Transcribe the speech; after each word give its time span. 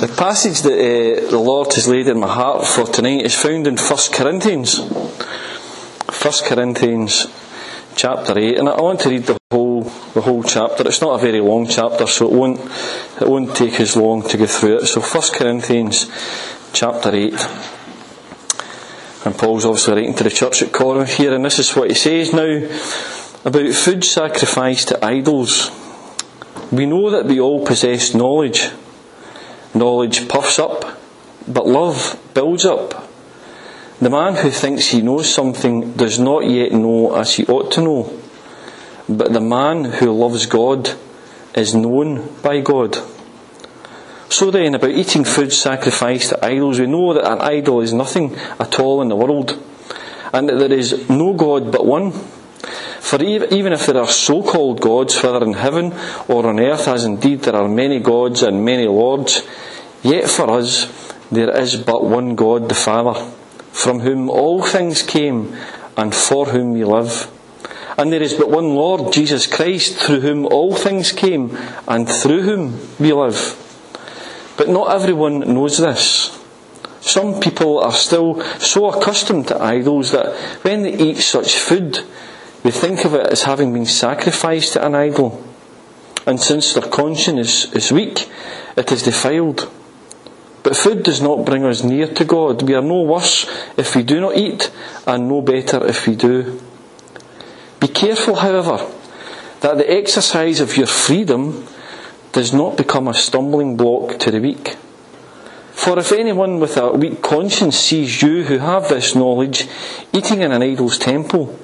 The 0.00 0.06
passage 0.06 0.62
that 0.62 0.74
uh, 0.74 1.28
the 1.28 1.40
Lord 1.40 1.72
has 1.72 1.88
laid 1.88 2.06
in 2.06 2.20
my 2.20 2.32
heart 2.32 2.64
for 2.64 2.86
tonight 2.86 3.22
is 3.22 3.34
found 3.34 3.66
in 3.66 3.76
1 3.76 3.98
Corinthians. 4.12 4.78
1 4.78 6.32
Corinthians 6.44 7.26
chapter 7.96 8.38
8 8.38 8.58
and 8.58 8.68
I 8.68 8.80
want 8.80 9.00
to 9.00 9.08
read 9.08 9.24
the 9.24 9.36
whole 9.50 9.82
the 10.14 10.20
whole 10.20 10.44
chapter. 10.44 10.86
It's 10.86 11.00
not 11.00 11.18
a 11.18 11.18
very 11.18 11.40
long 11.40 11.66
chapter 11.66 12.06
so 12.06 12.26
it 12.26 12.32
won't 12.32 12.60
it 13.20 13.26
won't 13.26 13.56
take 13.56 13.80
as 13.80 13.96
long 13.96 14.22
to 14.28 14.36
go 14.36 14.46
through 14.46 14.76
it. 14.78 14.86
So 14.86 15.00
1 15.00 15.22
Corinthians 15.34 16.06
chapter 16.72 17.12
8 17.12 17.32
and 19.24 19.36
Paul's 19.36 19.64
obviously 19.64 19.94
writing 19.94 20.14
to 20.14 20.22
the 20.22 20.30
church 20.30 20.62
at 20.62 20.72
Corinth 20.72 21.16
here 21.16 21.34
and 21.34 21.44
this 21.44 21.58
is 21.58 21.74
what 21.74 21.88
he 21.88 21.96
says 21.96 22.32
now 22.32 22.68
about 23.44 23.74
food 23.74 24.04
sacrificed 24.04 24.88
to 24.88 25.04
idols. 25.04 25.72
We 26.70 26.86
know 26.86 27.10
that 27.10 27.24
we 27.24 27.40
all 27.40 27.66
possess 27.66 28.14
knowledge. 28.14 28.70
Knowledge 29.74 30.28
puffs 30.28 30.58
up, 30.58 30.98
but 31.46 31.66
love 31.66 32.18
builds 32.34 32.64
up. 32.64 33.08
The 34.00 34.10
man 34.10 34.36
who 34.36 34.50
thinks 34.50 34.88
he 34.88 35.02
knows 35.02 35.32
something 35.32 35.92
does 35.94 36.18
not 36.18 36.44
yet 36.48 36.72
know 36.72 37.16
as 37.16 37.34
he 37.34 37.44
ought 37.46 37.72
to 37.72 37.82
know. 37.82 38.20
But 39.08 39.32
the 39.32 39.40
man 39.40 39.84
who 39.84 40.12
loves 40.12 40.46
God 40.46 40.90
is 41.54 41.74
known 41.74 42.36
by 42.42 42.60
God. 42.60 42.96
So 44.28 44.50
then, 44.50 44.74
about 44.74 44.90
eating 44.90 45.24
food 45.24 45.52
sacrificed 45.52 46.30
to 46.30 46.44
idols, 46.44 46.78
we 46.78 46.86
know 46.86 47.14
that 47.14 47.30
an 47.30 47.40
idol 47.40 47.80
is 47.80 47.92
nothing 47.92 48.36
at 48.60 48.78
all 48.78 49.02
in 49.02 49.08
the 49.08 49.16
world, 49.16 49.60
and 50.32 50.48
that 50.48 50.58
there 50.58 50.78
is 50.78 51.08
no 51.08 51.32
God 51.32 51.72
but 51.72 51.86
one. 51.86 52.12
For 52.58 53.22
even 53.22 53.72
if 53.72 53.86
there 53.86 53.98
are 53.98 54.08
so 54.08 54.42
called 54.42 54.80
gods, 54.80 55.22
whether 55.22 55.44
in 55.44 55.54
heaven 55.54 55.94
or 56.28 56.46
on 56.46 56.60
earth, 56.60 56.88
as 56.88 57.04
indeed 57.04 57.42
there 57.42 57.56
are 57.56 57.68
many 57.68 58.00
gods 58.00 58.42
and 58.42 58.64
many 58.64 58.86
lords, 58.86 59.46
yet 60.02 60.28
for 60.28 60.50
us 60.50 61.14
there 61.30 61.50
is 61.56 61.76
but 61.76 62.04
one 62.04 62.34
God, 62.34 62.68
the 62.68 62.74
Father, 62.74 63.14
from 63.72 64.00
whom 64.00 64.28
all 64.28 64.62
things 64.62 65.02
came 65.02 65.56
and 65.96 66.14
for 66.14 66.46
whom 66.46 66.72
we 66.72 66.84
live. 66.84 67.30
And 67.96 68.12
there 68.12 68.22
is 68.22 68.34
but 68.34 68.50
one 68.50 68.74
Lord, 68.74 69.12
Jesus 69.12 69.46
Christ, 69.46 69.96
through 69.98 70.20
whom 70.20 70.46
all 70.46 70.74
things 70.74 71.10
came 71.12 71.56
and 71.86 72.08
through 72.08 72.42
whom 72.42 72.78
we 72.98 73.12
live. 73.12 73.56
But 74.56 74.68
not 74.68 74.92
everyone 74.94 75.40
knows 75.40 75.78
this. 75.78 76.36
Some 77.00 77.40
people 77.40 77.80
are 77.80 77.92
still 77.92 78.42
so 78.58 78.90
accustomed 78.90 79.48
to 79.48 79.62
idols 79.62 80.12
that 80.12 80.34
when 80.62 80.82
they 80.82 80.96
eat 80.96 81.16
such 81.18 81.56
food, 81.56 82.04
they 82.62 82.70
think 82.70 83.04
of 83.04 83.14
it 83.14 83.26
as 83.26 83.42
having 83.42 83.72
been 83.72 83.86
sacrificed 83.86 84.74
to 84.74 84.84
an 84.84 84.94
idol. 84.94 85.44
And 86.26 86.40
since 86.40 86.72
their 86.72 86.90
conscience 86.90 87.66
is, 87.66 87.74
is 87.74 87.92
weak, 87.92 88.28
it 88.76 88.92
is 88.92 89.02
defiled. 89.02 89.70
But 90.62 90.76
food 90.76 91.02
does 91.02 91.22
not 91.22 91.46
bring 91.46 91.64
us 91.64 91.82
near 91.82 92.06
to 92.06 92.24
God. 92.24 92.62
We 92.62 92.74
are 92.74 92.82
no 92.82 93.02
worse 93.02 93.46
if 93.76 93.94
we 93.96 94.02
do 94.02 94.20
not 94.20 94.36
eat, 94.36 94.70
and 95.06 95.28
no 95.28 95.40
better 95.40 95.86
if 95.86 96.06
we 96.06 96.16
do. 96.16 96.60
Be 97.80 97.88
careful, 97.88 98.34
however, 98.34 98.86
that 99.60 99.78
the 99.78 99.90
exercise 99.90 100.60
of 100.60 100.76
your 100.76 100.86
freedom 100.86 101.66
does 102.32 102.52
not 102.52 102.76
become 102.76 103.08
a 103.08 103.14
stumbling 103.14 103.76
block 103.76 104.18
to 104.18 104.30
the 104.30 104.40
weak. 104.40 104.76
For 105.72 105.98
if 105.98 106.12
anyone 106.12 106.58
with 106.58 106.76
a 106.76 106.92
weak 106.92 107.22
conscience 107.22 107.78
sees 107.78 108.20
you 108.20 108.44
who 108.44 108.58
have 108.58 108.88
this 108.88 109.14
knowledge 109.14 109.68
eating 110.12 110.42
in 110.42 110.52
an 110.52 110.62
idol's 110.62 110.98
temple, 110.98 111.56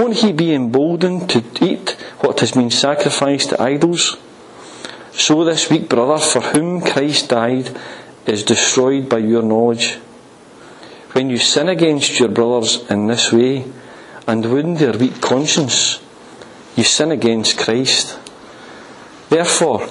won't 0.00 0.16
he 0.16 0.32
be 0.32 0.54
emboldened 0.54 1.28
to 1.28 1.44
eat 1.60 1.90
what 2.20 2.40
has 2.40 2.52
been 2.52 2.70
sacrificed 2.70 3.50
to 3.50 3.62
idols? 3.62 4.16
So 5.12 5.44
this 5.44 5.68
weak 5.68 5.90
brother 5.90 6.16
for 6.16 6.40
whom 6.40 6.80
Christ 6.80 7.28
died 7.28 7.78
is 8.24 8.42
destroyed 8.42 9.10
by 9.10 9.18
your 9.18 9.42
knowledge. 9.42 9.96
When 11.12 11.28
you 11.28 11.36
sin 11.36 11.68
against 11.68 12.18
your 12.18 12.30
brothers 12.30 12.82
in 12.88 13.08
this 13.08 13.30
way 13.30 13.66
and 14.26 14.50
wound 14.50 14.78
their 14.78 14.96
weak 14.96 15.20
conscience, 15.20 16.00
you 16.76 16.84
sin 16.84 17.10
against 17.12 17.58
Christ. 17.58 18.18
Therefore, 19.28 19.82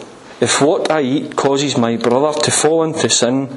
if 0.41 0.59
what 0.59 0.89
I 0.89 1.01
eat 1.01 1.35
causes 1.35 1.78
my 1.78 1.97
brother 1.97 2.39
to 2.41 2.51
fall 2.51 2.81
into 2.81 3.09
sin, 3.12 3.47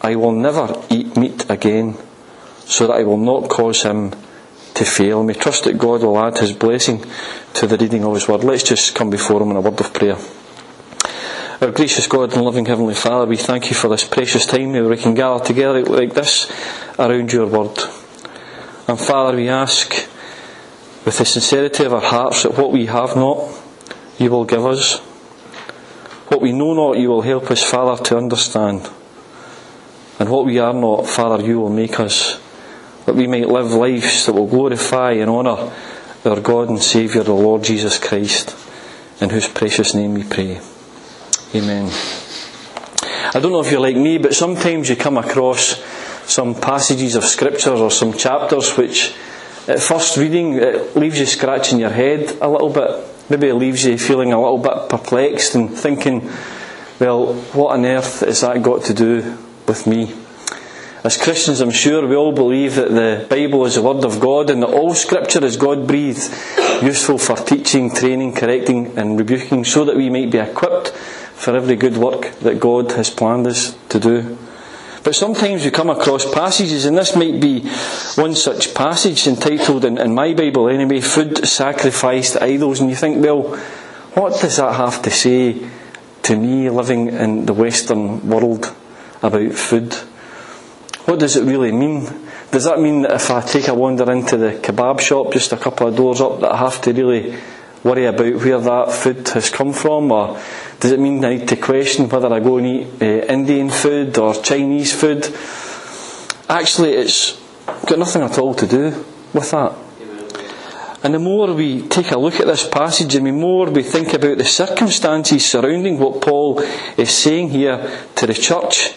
I 0.00 0.16
will 0.16 0.32
never 0.32 0.82
eat 0.88 1.14
meat 1.18 1.44
again, 1.50 1.98
so 2.64 2.86
that 2.86 2.94
I 2.94 3.02
will 3.02 3.18
not 3.18 3.50
cause 3.50 3.82
him 3.82 4.23
to 4.74 4.84
fail. 4.84 5.22
May 5.22 5.34
trust 5.34 5.64
that 5.64 5.78
God 5.78 6.02
will 6.02 6.18
add 6.18 6.38
his 6.38 6.52
blessing 6.52 7.04
to 7.54 7.66
the 7.66 7.76
reading 7.76 8.04
of 8.04 8.14
his 8.14 8.28
word. 8.28 8.44
Let's 8.44 8.64
just 8.64 8.94
come 8.94 9.10
before 9.10 9.42
him 9.42 9.50
in 9.50 9.56
a 9.56 9.60
word 9.60 9.80
of 9.80 9.92
prayer. 9.92 10.16
Our 11.60 11.70
gracious 11.70 12.08
God 12.08 12.32
and 12.32 12.42
loving 12.42 12.66
Heavenly 12.66 12.94
Father, 12.94 13.26
we 13.26 13.36
thank 13.36 13.70
you 13.70 13.76
for 13.76 13.88
this 13.88 14.04
precious 14.04 14.44
time 14.44 14.72
where 14.72 14.88
we 14.88 14.96
can 14.96 15.14
gather 15.14 15.42
together 15.44 15.84
like 15.84 16.12
this 16.12 16.50
around 16.98 17.32
your 17.32 17.46
word. 17.46 17.78
And 18.86 19.00
Father, 19.00 19.36
we 19.36 19.48
ask 19.48 19.94
with 21.04 21.18
the 21.18 21.24
sincerity 21.24 21.84
of 21.84 21.94
our 21.94 22.00
hearts 22.00 22.42
that 22.42 22.58
what 22.58 22.72
we 22.72 22.86
have 22.86 23.14
not, 23.14 23.48
you 24.18 24.30
will 24.30 24.44
give 24.44 24.66
us. 24.66 24.98
What 26.28 26.40
we 26.40 26.52
know 26.52 26.74
not, 26.74 26.98
you 26.98 27.10
will 27.10 27.22
help 27.22 27.50
us, 27.50 27.62
Father, 27.62 28.02
to 28.04 28.16
understand. 28.16 28.90
And 30.18 30.30
what 30.30 30.46
we 30.46 30.58
are 30.58 30.74
not, 30.74 31.06
Father, 31.06 31.44
you 31.44 31.60
will 31.60 31.70
make 31.70 32.00
us 32.00 32.40
that 33.06 33.14
we 33.14 33.26
might 33.26 33.48
live 33.48 33.72
lives 33.72 34.26
that 34.26 34.32
will 34.32 34.46
glorify 34.46 35.12
and 35.12 35.30
honour 35.30 35.72
our 36.24 36.40
God 36.40 36.70
and 36.70 36.82
Saviour, 36.82 37.22
the 37.22 37.34
Lord 37.34 37.62
Jesus 37.62 37.98
Christ, 37.98 38.56
in 39.20 39.30
whose 39.30 39.46
precious 39.46 39.94
name 39.94 40.14
we 40.14 40.24
pray. 40.24 40.60
Amen. 41.54 41.90
I 43.34 43.40
don't 43.40 43.52
know 43.52 43.60
if 43.60 43.70
you're 43.70 43.80
like 43.80 43.96
me, 43.96 44.18
but 44.18 44.34
sometimes 44.34 44.88
you 44.88 44.96
come 44.96 45.18
across 45.18 45.82
some 46.24 46.54
passages 46.54 47.14
of 47.14 47.24
Scripture 47.24 47.74
or 47.74 47.90
some 47.90 48.14
chapters 48.14 48.76
which, 48.76 49.14
at 49.68 49.80
first 49.80 50.16
reading, 50.16 50.54
it 50.54 50.96
leaves 50.96 51.18
you 51.18 51.26
scratching 51.26 51.78
your 51.78 51.90
head 51.90 52.38
a 52.40 52.48
little 52.48 52.70
bit. 52.70 52.90
Maybe 53.28 53.48
it 53.48 53.54
leaves 53.54 53.84
you 53.84 53.98
feeling 53.98 54.32
a 54.32 54.40
little 54.40 54.58
bit 54.58 54.88
perplexed 54.88 55.54
and 55.54 55.70
thinking, 55.70 56.30
well, 56.98 57.34
what 57.34 57.74
on 57.74 57.84
earth 57.84 58.20
has 58.20 58.40
that 58.40 58.62
got 58.62 58.84
to 58.84 58.94
do 58.94 59.36
with 59.66 59.86
me? 59.86 60.23
As 61.04 61.18
Christians, 61.18 61.60
I'm 61.60 61.70
sure 61.70 62.06
we 62.06 62.16
all 62.16 62.32
believe 62.32 62.76
that 62.76 62.88
the 62.88 63.26
Bible 63.28 63.66
is 63.66 63.74
the 63.74 63.82
Word 63.82 64.06
of 64.06 64.20
God 64.20 64.48
and 64.48 64.62
that 64.62 64.70
all 64.70 64.94
Scripture 64.94 65.44
is 65.44 65.58
God 65.58 65.86
breathed, 65.86 66.32
useful 66.82 67.18
for 67.18 67.36
teaching, 67.36 67.94
training, 67.94 68.32
correcting, 68.32 68.96
and 68.96 69.18
rebuking, 69.18 69.64
so 69.64 69.84
that 69.84 69.96
we 69.96 70.08
might 70.08 70.30
be 70.30 70.38
equipped 70.38 70.92
for 70.92 71.54
every 71.54 71.76
good 71.76 71.98
work 71.98 72.30
that 72.36 72.58
God 72.58 72.92
has 72.92 73.10
planned 73.10 73.46
us 73.46 73.76
to 73.90 74.00
do. 74.00 74.38
But 75.02 75.14
sometimes 75.14 75.66
we 75.66 75.70
come 75.70 75.90
across 75.90 76.24
passages, 76.32 76.86
and 76.86 76.96
this 76.96 77.14
might 77.14 77.38
be 77.38 77.68
one 78.14 78.34
such 78.34 78.72
passage 78.72 79.26
entitled, 79.26 79.84
in, 79.84 79.98
in 79.98 80.14
my 80.14 80.32
Bible 80.32 80.70
anyway, 80.70 81.02
Food 81.02 81.46
Sacrificed 81.46 82.40
Idols, 82.40 82.80
and 82.80 82.88
you 82.88 82.96
think, 82.96 83.22
well, 83.22 83.54
what 84.14 84.40
does 84.40 84.56
that 84.56 84.76
have 84.76 85.02
to 85.02 85.10
say 85.10 85.68
to 86.22 86.34
me 86.34 86.70
living 86.70 87.08
in 87.08 87.44
the 87.44 87.52
Western 87.52 88.26
world 88.26 88.74
about 89.22 89.52
food? 89.52 89.94
What 91.04 91.18
does 91.18 91.36
it 91.36 91.44
really 91.44 91.70
mean? 91.70 92.08
Does 92.50 92.64
that 92.64 92.80
mean 92.80 93.02
that 93.02 93.12
if 93.12 93.30
I 93.30 93.42
take 93.42 93.68
a 93.68 93.74
wander 93.74 94.10
into 94.10 94.36
the 94.36 94.52
kebab 94.52 95.00
shop 95.00 95.32
just 95.32 95.52
a 95.52 95.56
couple 95.56 95.88
of 95.88 95.96
doors 95.96 96.20
up 96.20 96.40
that 96.40 96.52
I 96.52 96.56
have 96.56 96.80
to 96.82 96.92
really 96.92 97.36
worry 97.82 98.06
about 98.06 98.34
where 98.36 98.58
that 98.58 98.92
food 98.92 99.28
has 99.28 99.50
come 99.50 99.72
from? 99.72 100.10
Or 100.10 100.40
does 100.80 100.92
it 100.92 101.00
mean 101.00 101.22
I 101.24 101.36
need 101.36 101.48
to 101.48 101.56
question 101.56 102.08
whether 102.08 102.32
I 102.32 102.40
go 102.40 102.56
and 102.56 102.66
eat 102.66 103.02
uh, 103.02 103.26
Indian 103.26 103.68
food 103.68 104.16
or 104.16 104.34
Chinese 104.34 104.98
food? 104.98 105.28
Actually, 106.48 106.92
it's 106.92 107.38
got 107.86 107.98
nothing 107.98 108.22
at 108.22 108.38
all 108.38 108.54
to 108.54 108.66
do 108.66 109.04
with 109.34 109.50
that. 109.50 109.74
And 111.02 111.12
the 111.12 111.18
more 111.18 111.52
we 111.52 111.86
take 111.86 112.12
a 112.12 112.18
look 112.18 112.40
at 112.40 112.46
this 112.46 112.66
passage 112.66 113.14
and 113.14 113.26
the 113.26 113.32
more 113.32 113.66
we 113.66 113.82
think 113.82 114.14
about 114.14 114.38
the 114.38 114.44
circumstances 114.46 115.44
surrounding 115.44 115.98
what 115.98 116.22
Paul 116.22 116.60
is 116.96 117.10
saying 117.10 117.50
here 117.50 118.00
to 118.16 118.26
the 118.26 118.32
church, 118.32 118.94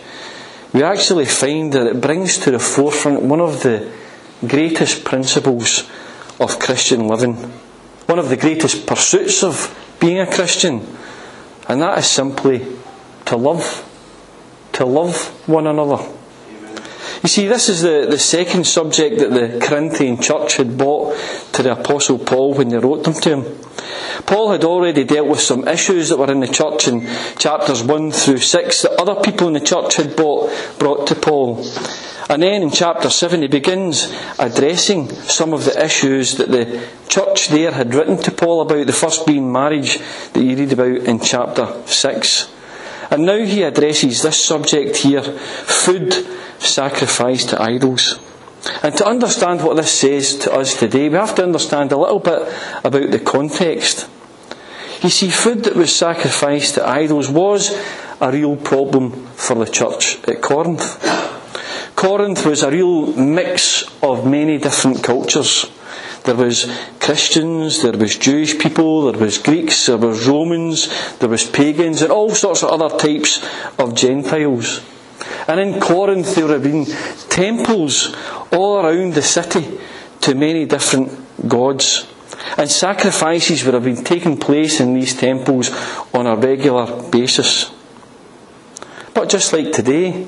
we 0.78 0.84
actually 0.84 1.26
find 1.26 1.74
that 1.74 1.88
it 1.88 2.00
brings 2.00 2.38
to 2.38 2.52
the 2.52 2.60
forefront 2.60 3.24
one 3.24 3.42
of 3.42 3.64
the 3.64 3.92
greatest 4.46 5.04
principles 5.04 5.90
of 6.40 6.60
Christian 6.60 7.08
living, 7.08 7.34
one 8.06 8.20
of 8.20 8.30
the 8.30 8.38
greatest 8.38 8.86
pursuits 8.86 9.44
of 9.44 9.76
being 10.00 10.20
a 10.20 10.32
Christian, 10.32 10.86
and 11.68 11.82
that 11.82 11.98
is 11.98 12.06
simply 12.06 12.64
to 13.26 13.36
love, 13.36 13.90
to 14.74 14.86
love 14.86 15.18
one 15.50 15.66
another. 15.66 15.98
You 17.24 17.30
see, 17.30 17.48
this 17.48 17.70
is 17.70 17.82
the, 17.82 18.08
the 18.10 18.20
second 18.20 18.66
subject 18.66 19.20
that 19.20 19.32
the 19.32 19.60
Corinthian 19.66 20.22
church 20.22 20.58
had 20.58 20.78
brought 20.78 21.18
to 21.54 21.64
the 21.64 21.74
Apostle 21.74 22.20
Paul 22.20 22.54
when 22.54 22.70
they 22.70 22.78
wrote 22.78 23.04
them 23.04 23.14
to 23.16 23.38
him. 23.38 23.60
Paul 24.26 24.52
had 24.52 24.64
already 24.64 25.04
dealt 25.04 25.28
with 25.28 25.40
some 25.40 25.68
issues 25.68 26.10
that 26.10 26.18
were 26.18 26.32
in 26.32 26.42
the 26.42 26.48
church 26.48 26.88
in 26.88 27.08
chapters 27.38 27.84
1 27.84 28.12
through 28.12 28.40
6 28.40 28.82
that 28.82 29.00
other 29.00 29.22
people 29.22 29.48
in 29.48 29.54
the 29.54 29.60
church 29.60 29.96
had 29.96 30.16
brought, 30.16 30.52
brought 30.80 31.08
to 31.08 31.16
Paul. 31.16 31.66
And 32.30 32.44
then 32.44 32.62
in 32.62 32.72
chapter 32.72 33.10
7 33.10 33.42
he 33.42 33.48
begins 33.48 34.14
addressing 34.38 35.10
some 35.10 35.54
of 35.54 35.66
the 35.66 35.84
issues 35.84 36.36
that 36.36 36.52
the 36.52 36.86
church 37.08 37.48
there 37.48 37.72
had 37.72 37.94
written 37.94 38.18
to 38.24 38.32
Paul 38.32 38.62
about, 38.62 38.86
the 38.86 38.94
first 38.94 39.26
being 39.26 39.52
marriage 39.52 40.00
that 40.34 40.44
you 40.44 40.58
read 40.58 40.74
about 40.74 41.08
in 41.08 41.20
chapter 41.20 41.82
6. 41.86 42.57
And 43.10 43.26
now 43.26 43.38
he 43.38 43.64
addresses 43.64 44.22
this 44.22 44.44
subject 44.44 44.98
here 44.98 45.24
food 45.24 46.14
sacrificed 46.60 47.50
to 47.50 47.62
idols. 47.62 48.20
And 48.84 48.96
to 48.98 49.06
understand 49.06 49.64
what 49.64 49.78
this 49.78 49.92
says 49.92 50.36
to 50.40 50.54
us 50.54 50.78
today, 50.78 51.10
we 51.10 51.16
have 51.16 51.36
to 51.36 51.44
understand 51.44 51.92
a 51.92 51.98
little 51.98 52.20
bit 52.20 52.54
about 52.84 53.12
the 53.12 53.20
context. 53.20 54.10
You 55.02 55.10
see, 55.10 55.30
food 55.30 55.64
that 55.66 55.76
was 55.76 55.96
sacrificed 55.96 56.76
to 56.76 56.88
idols 56.88 57.30
was 57.30 57.72
a 58.20 58.32
real 58.32 58.56
problem 58.56 59.28
for 59.36 59.56
the 59.56 59.72
church 59.72 60.18
at 60.28 60.42
Corinth. 60.42 61.00
Corinth 61.96 62.46
was 62.46 62.64
a 62.64 62.72
real 62.72 63.14
mix 63.14 63.86
of 64.02 64.26
many 64.26 64.58
different 64.58 65.04
cultures. 65.04 65.66
There 66.28 66.36
was 66.36 66.70
Christians, 67.00 67.82
there 67.82 67.98
was 67.98 68.18
Jewish 68.18 68.60
people, 68.60 69.10
there 69.10 69.22
was 69.22 69.38
Greeks, 69.38 69.86
there 69.86 69.96
was 69.96 70.28
Romans, 70.28 70.90
there 71.20 71.30
was 71.30 71.50
pagans, 71.50 72.02
and 72.02 72.12
all 72.12 72.32
sorts 72.32 72.64
of 72.64 72.70
other 72.70 72.98
types 72.98 73.40
of 73.80 73.96
Gentiles. 73.96 74.82
And 75.48 75.58
in 75.62 75.80
Corinth 75.80 76.36
there 76.36 76.50
had 76.50 76.64
been 76.64 76.86
temples 77.30 78.14
all 78.52 78.84
around 78.84 79.14
the 79.14 79.22
city 79.22 79.80
to 80.20 80.36
many 80.36 80.66
different 80.66 81.48
gods. 81.48 82.06
And 82.58 82.70
sacrifices 82.70 83.64
would 83.64 83.74
have 83.74 83.86
been 83.86 84.04
taking 84.04 84.36
place 84.36 84.82
in 84.82 84.96
these 84.96 85.16
temples 85.16 85.72
on 86.14 86.28
a 86.28 86.36
regular 86.36 87.10
basis. 87.10 87.72
But 89.14 89.30
just 89.30 89.54
like 89.54 89.72
today, 89.72 90.28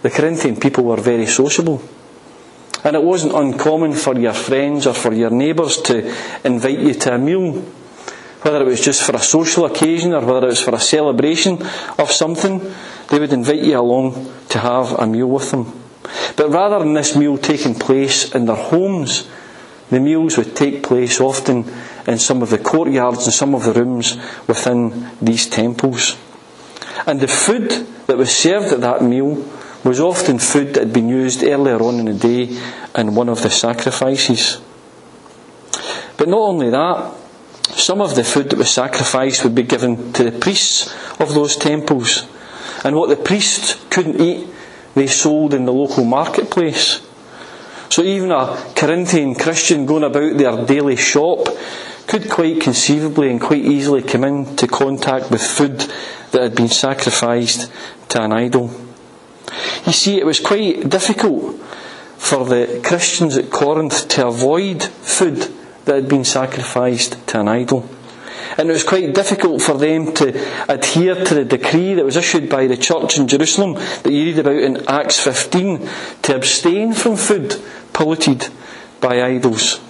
the 0.00 0.08
Corinthian 0.08 0.56
people 0.56 0.84
were 0.84 0.96
very 0.96 1.26
sociable. 1.26 1.82
And 2.84 2.94
it 2.94 3.02
wasn't 3.02 3.34
uncommon 3.34 3.92
for 3.94 4.18
your 4.18 4.32
friends 4.32 4.86
or 4.86 4.94
for 4.94 5.12
your 5.12 5.30
neighbours 5.30 5.78
to 5.82 6.14
invite 6.44 6.78
you 6.78 6.94
to 6.94 7.14
a 7.14 7.18
meal, 7.18 7.52
whether 8.42 8.62
it 8.62 8.66
was 8.66 8.80
just 8.80 9.02
for 9.02 9.16
a 9.16 9.20
social 9.20 9.64
occasion 9.66 10.12
or 10.12 10.20
whether 10.20 10.46
it 10.46 10.50
was 10.50 10.62
for 10.62 10.74
a 10.74 10.80
celebration 10.80 11.60
of 11.98 12.10
something, 12.10 12.72
they 13.10 13.18
would 13.18 13.32
invite 13.32 13.62
you 13.62 13.78
along 13.78 14.32
to 14.48 14.58
have 14.58 14.92
a 14.92 15.06
meal 15.06 15.28
with 15.28 15.50
them. 15.50 15.72
But 16.36 16.50
rather 16.50 16.78
than 16.78 16.94
this 16.94 17.16
meal 17.16 17.36
taking 17.36 17.74
place 17.74 18.34
in 18.34 18.46
their 18.46 18.56
homes, 18.56 19.28
the 19.90 20.00
meals 20.00 20.36
would 20.36 20.54
take 20.54 20.82
place 20.82 21.20
often 21.20 21.64
in 22.06 22.18
some 22.18 22.42
of 22.42 22.50
the 22.50 22.58
courtyards 22.58 23.24
and 23.24 23.34
some 23.34 23.54
of 23.54 23.64
the 23.64 23.72
rooms 23.72 24.16
within 24.46 25.10
these 25.20 25.48
temples. 25.48 26.16
And 27.06 27.20
the 27.20 27.28
food 27.28 27.70
that 28.06 28.16
was 28.16 28.34
served 28.34 28.72
at 28.72 28.80
that 28.82 29.02
meal 29.02 29.36
was 29.88 30.00
often 30.00 30.38
food 30.38 30.74
that 30.74 30.84
had 30.84 30.92
been 30.92 31.08
used 31.08 31.42
earlier 31.42 31.80
on 31.80 31.98
in 31.98 32.04
the 32.04 32.14
day 32.14 32.60
in 32.94 33.14
one 33.14 33.30
of 33.30 33.42
the 33.42 33.48
sacrifices. 33.48 34.60
But 36.18 36.28
not 36.28 36.40
only 36.40 36.68
that, 36.68 37.14
some 37.70 38.02
of 38.02 38.14
the 38.14 38.22
food 38.22 38.50
that 38.50 38.58
was 38.58 38.70
sacrificed 38.70 39.44
would 39.44 39.54
be 39.54 39.62
given 39.62 40.12
to 40.12 40.24
the 40.24 40.38
priests 40.38 40.94
of 41.18 41.32
those 41.32 41.56
temples. 41.56 42.28
And 42.84 42.96
what 42.96 43.08
the 43.08 43.16
priests 43.16 43.82
couldn't 43.88 44.20
eat, 44.20 44.46
they 44.94 45.06
sold 45.06 45.54
in 45.54 45.64
the 45.64 45.72
local 45.72 46.04
marketplace. 46.04 47.00
So 47.88 48.02
even 48.02 48.30
a 48.30 48.72
Corinthian 48.76 49.36
Christian 49.36 49.86
going 49.86 50.04
about 50.04 50.36
their 50.36 50.66
daily 50.66 50.96
shop 50.96 51.48
could 52.06 52.28
quite 52.28 52.60
conceivably 52.60 53.30
and 53.30 53.40
quite 53.40 53.64
easily 53.64 54.02
come 54.02 54.24
into 54.24 54.66
contact 54.66 55.30
with 55.30 55.42
food 55.42 55.78
that 56.32 56.42
had 56.42 56.54
been 56.54 56.68
sacrificed 56.68 57.72
to 58.10 58.22
an 58.22 58.32
idol. 58.32 58.87
You 59.86 59.92
see, 59.92 60.18
it 60.18 60.26
was 60.26 60.40
quite 60.40 60.88
difficult 60.88 61.60
for 62.16 62.44
the 62.44 62.80
Christians 62.84 63.36
at 63.36 63.50
Corinth 63.50 64.08
to 64.08 64.26
avoid 64.26 64.82
food 64.82 65.48
that 65.84 65.94
had 65.94 66.08
been 66.08 66.24
sacrificed 66.24 67.26
to 67.28 67.40
an 67.40 67.48
idol. 67.48 67.88
And 68.56 68.68
it 68.68 68.72
was 68.72 68.84
quite 68.84 69.14
difficult 69.14 69.62
for 69.62 69.74
them 69.78 70.12
to 70.14 70.72
adhere 70.72 71.24
to 71.24 71.34
the 71.34 71.44
decree 71.44 71.94
that 71.94 72.04
was 72.04 72.16
issued 72.16 72.48
by 72.48 72.66
the 72.66 72.76
church 72.76 73.18
in 73.18 73.28
Jerusalem 73.28 73.74
that 73.74 74.10
you 74.10 74.24
read 74.24 74.38
about 74.38 74.56
in 74.56 74.88
Acts 74.88 75.20
15 75.20 75.88
to 76.22 76.36
abstain 76.36 76.92
from 76.92 77.16
food 77.16 77.56
polluted 77.92 78.48
by 79.00 79.22
idols. 79.22 79.80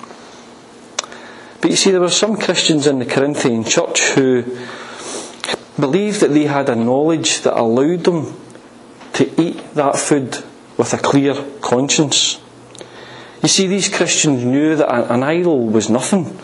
But 1.61 1.71
you 1.71 1.77
see, 1.77 1.91
there 1.91 2.01
were 2.01 2.11
some 2.11 2.37
Christians 2.37 2.87
in 2.87 2.99
the 2.99 3.07
Corinthian 3.07 3.65
church 3.65 4.01
who 4.11 4.45
believed 5.81 6.21
that 6.21 6.33
they 6.33 6.45
had 6.45 6.69
a 6.69 6.77
knowledge 6.77 7.41
that 7.41 7.59
allowed 7.59 8.05
them 8.05 8.35
to 9.19 9.43
eat 9.43 9.75
that 9.75 9.99
food 9.99 10.45
with 10.77 10.95
a 10.95 10.97
clear 10.97 11.35
conscience. 11.61 12.41
You 13.43 13.49
see, 13.49 13.67
these 13.67 13.89
Christians 13.89 14.45
knew 14.45 14.77
that 14.77 15.11
an 15.11 15.25
idol 15.25 15.67
was 15.67 15.91
nothing. 15.91 16.39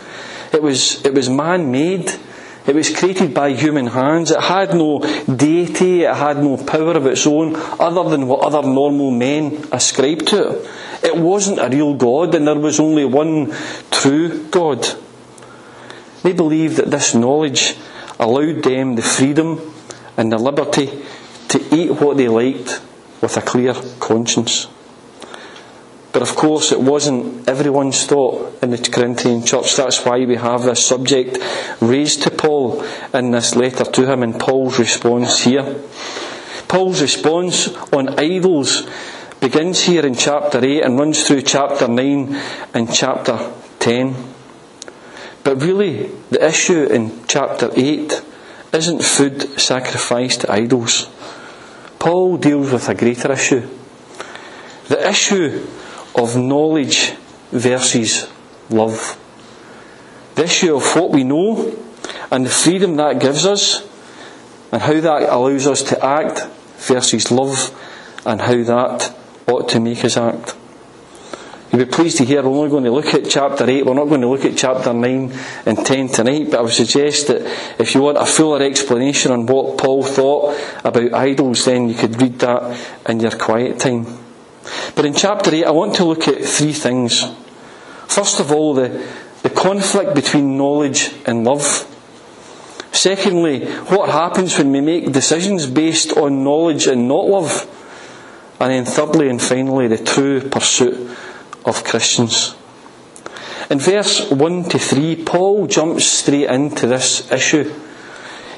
It 0.51 0.61
was, 0.61 1.03
it 1.05 1.13
was 1.13 1.29
man 1.29 1.71
made. 1.71 2.11
It 2.67 2.75
was 2.75 2.93
created 2.93 3.33
by 3.33 3.53
human 3.53 3.87
hands. 3.87 4.31
It 4.31 4.41
had 4.41 4.73
no 4.73 4.99
deity. 5.25 6.03
It 6.03 6.13
had 6.13 6.39
no 6.39 6.57
power 6.57 6.97
of 6.97 7.05
its 7.05 7.25
own 7.25 7.55
other 7.55 8.09
than 8.09 8.27
what 8.27 8.41
other 8.41 8.67
normal 8.67 9.09
men 9.09 9.69
ascribed 9.71 10.27
to 10.27 10.49
it. 10.49 10.69
It 11.01 11.15
wasn't 11.15 11.59
a 11.59 11.69
real 11.69 11.93
God 11.93 12.35
and 12.35 12.45
there 12.45 12.59
was 12.59 12.81
only 12.81 13.05
one 13.05 13.53
true 13.89 14.47
God. 14.47 14.85
They 16.23 16.33
believed 16.33 16.75
that 16.75 16.91
this 16.91 17.15
knowledge 17.15 17.77
allowed 18.19 18.63
them 18.63 18.95
the 18.95 19.01
freedom 19.01 19.73
and 20.17 20.29
the 20.29 20.37
liberty 20.37 20.89
to 21.55 21.75
eat 21.75 21.91
what 22.01 22.17
they 22.17 22.27
liked 22.27 22.81
with 23.21 23.37
a 23.37 23.41
clear 23.41 23.73
conscience. 23.99 24.67
But 26.11 26.21
of 26.21 26.35
course, 26.35 26.71
it 26.71 26.79
wasn't 26.79 27.47
everyone's 27.47 28.05
thought 28.05 28.59
in 28.61 28.71
the 28.71 28.77
Corinthian 28.77 29.45
church. 29.45 29.75
That's 29.75 30.05
why 30.05 30.25
we 30.25 30.35
have 30.35 30.63
this 30.63 30.85
subject 30.85 31.37
raised 31.81 32.23
to 32.23 32.31
Paul 32.31 32.83
in 33.13 33.31
this 33.31 33.55
letter 33.55 33.85
to 33.85 34.11
him 34.11 34.23
and 34.23 34.39
Paul's 34.39 34.79
response 34.79 35.43
here. 35.43 35.81
Paul's 36.67 37.01
response 37.01 37.67
on 37.91 38.19
idols 38.19 38.87
begins 39.39 39.81
here 39.83 40.05
in 40.05 40.15
chapter 40.15 40.63
8 40.63 40.83
and 40.83 40.99
runs 40.99 41.25
through 41.27 41.41
chapter 41.41 41.87
9 41.87 42.35
and 42.73 42.93
chapter 42.93 43.51
10. 43.79 44.15
But 45.43 45.61
really, 45.61 46.11
the 46.31 46.45
issue 46.45 46.85
in 46.85 47.25
chapter 47.27 47.71
8 47.75 48.23
isn't 48.73 49.03
food 49.03 49.59
sacrificed 49.59 50.41
to 50.41 50.51
idols. 50.51 51.09
Paul 51.99 52.37
deals 52.37 52.71
with 52.71 52.87
a 52.89 52.95
greater 52.95 53.31
issue. 53.31 53.67
The 54.87 55.09
issue 55.09 55.65
of 56.15 56.37
knowledge 56.37 57.13
versus 57.51 58.27
love. 58.69 59.17
The 60.35 60.43
issue 60.43 60.75
of 60.75 60.83
what 60.95 61.11
we 61.11 61.23
know 61.23 61.75
and 62.31 62.45
the 62.45 62.49
freedom 62.49 62.95
that 62.97 63.19
gives 63.19 63.45
us 63.45 63.87
and 64.71 64.81
how 64.81 64.99
that 64.99 65.29
allows 65.29 65.67
us 65.67 65.83
to 65.83 66.05
act 66.05 66.45
versus 66.77 67.31
love 67.31 67.71
and 68.25 68.41
how 68.41 68.63
that 68.63 69.15
ought 69.47 69.69
to 69.69 69.79
make 69.79 70.03
us 70.03 70.17
act. 70.17 70.55
You'll 71.75 71.87
be 71.87 71.91
pleased 71.91 72.19
to 72.19 72.23
hear 72.23 72.41
we're 72.41 72.57
only 72.57 72.69
going 72.69 72.85
to 72.85 72.91
look 72.91 73.13
at 73.13 73.29
chapter 73.29 73.69
8, 73.69 73.85
we're 73.85 73.95
not 73.95 74.07
going 74.07 74.21
to 74.21 74.29
look 74.29 74.45
at 74.45 74.55
chapter 74.55 74.93
9 74.93 75.33
and 75.65 75.85
10 75.85 76.07
tonight, 76.07 76.49
but 76.49 76.59
I 76.59 76.61
would 76.61 76.71
suggest 76.71 77.27
that 77.27 77.41
if 77.77 77.93
you 77.93 78.01
want 78.01 78.17
a 78.17 78.25
fuller 78.25 78.63
explanation 78.63 79.33
on 79.33 79.45
what 79.45 79.77
Paul 79.77 80.01
thought 80.01 80.57
about 80.85 81.13
idols, 81.13 81.65
then 81.65 81.89
you 81.89 81.95
could 81.95 82.21
read 82.21 82.39
that 82.39 82.79
in 83.09 83.19
your 83.19 83.31
quiet 83.31 83.77
time. 83.77 84.07
But 84.95 85.03
in 85.03 85.15
chapter 85.15 85.53
8, 85.53 85.65
I 85.65 85.71
want 85.71 85.95
to 85.95 86.05
look 86.05 86.29
at 86.29 86.45
three 86.45 86.71
things. 86.71 87.25
First 88.07 88.39
of 88.39 88.53
all, 88.53 88.73
the, 88.73 89.05
the 89.43 89.49
conflict 89.49 90.15
between 90.15 90.57
knowledge 90.57 91.11
and 91.25 91.43
love. 91.43 91.61
Secondly, 92.93 93.65
what 93.87 94.09
happens 94.09 94.57
when 94.57 94.71
we 94.71 94.79
make 94.79 95.11
decisions 95.11 95.67
based 95.67 96.15
on 96.15 96.41
knowledge 96.41 96.87
and 96.87 97.09
not 97.09 97.25
love. 97.25 97.69
And 98.61 98.71
then 98.71 98.85
thirdly 98.85 99.27
and 99.27 99.41
finally, 99.41 99.89
the 99.89 99.97
true 99.97 100.39
pursuit 100.39 101.11
of 101.65 101.83
Christians. 101.83 102.55
In 103.69 103.79
verse 103.79 104.29
1 104.29 104.63
to 104.69 104.79
3, 104.79 105.23
Paul 105.25 105.67
jumps 105.67 106.05
straight 106.05 106.49
into 106.49 106.85
this 106.87 107.31
issue. 107.31 107.73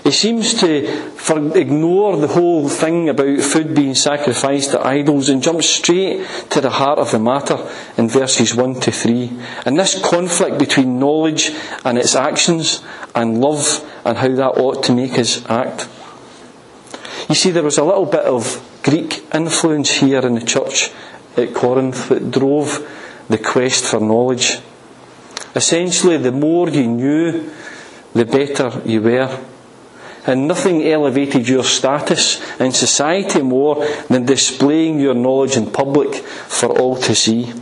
He 0.03 0.11
seems 0.11 0.53
to 0.61 1.57
ignore 1.57 2.15
the 2.17 2.27
whole 2.27 2.69
thing 2.69 3.09
about 3.09 3.41
food 3.41 3.75
being 3.75 3.93
sacrificed 3.93 4.71
to 4.71 4.85
idols 4.85 5.27
and 5.27 5.43
jumps 5.43 5.67
straight 5.67 6.25
to 6.51 6.61
the 6.61 6.69
heart 6.69 6.99
of 6.99 7.11
the 7.11 7.19
matter 7.19 7.57
in 7.97 8.07
verses 8.07 8.55
1 8.55 8.79
to 8.81 8.91
3. 8.91 9.31
And 9.65 9.77
this 9.77 10.01
conflict 10.01 10.59
between 10.59 10.99
knowledge 10.99 11.51
and 11.83 11.97
its 11.97 12.15
actions 12.15 12.81
and 13.15 13.41
love 13.41 13.83
and 14.05 14.17
how 14.17 14.29
that 14.29 14.57
ought 14.57 14.83
to 14.83 14.93
make 14.93 15.19
us 15.19 15.45
act. 15.49 15.89
You 17.27 17.35
see, 17.35 17.51
there 17.51 17.63
was 17.63 17.77
a 17.77 17.83
little 17.83 18.05
bit 18.05 18.23
of 18.23 18.63
Greek 18.83 19.25
influence 19.33 19.91
here 19.91 20.19
in 20.19 20.35
the 20.35 20.45
church 20.45 20.89
at 21.35 21.53
Corinth 21.53 22.07
that 22.07 22.31
drove 22.31 22.87
the 23.29 23.37
quest 23.37 23.85
for 23.85 23.99
knowledge. 23.99 24.59
Essentially, 25.55 26.17
the 26.17 26.31
more 26.31 26.69
you 26.69 26.87
knew, 26.87 27.51
the 28.13 28.25
better 28.25 28.81
you 28.85 29.01
were. 29.01 29.39
And 30.25 30.47
nothing 30.47 30.83
elevated 30.83 31.47
your 31.47 31.63
status 31.63 32.41
in 32.59 32.73
society 32.73 33.41
more 33.41 33.85
than 34.09 34.25
displaying 34.25 34.99
your 34.99 35.13
knowledge 35.13 35.55
in 35.55 35.71
public 35.71 36.15
for 36.15 36.77
all 36.77 36.97
to 36.97 37.15
see. 37.15 37.53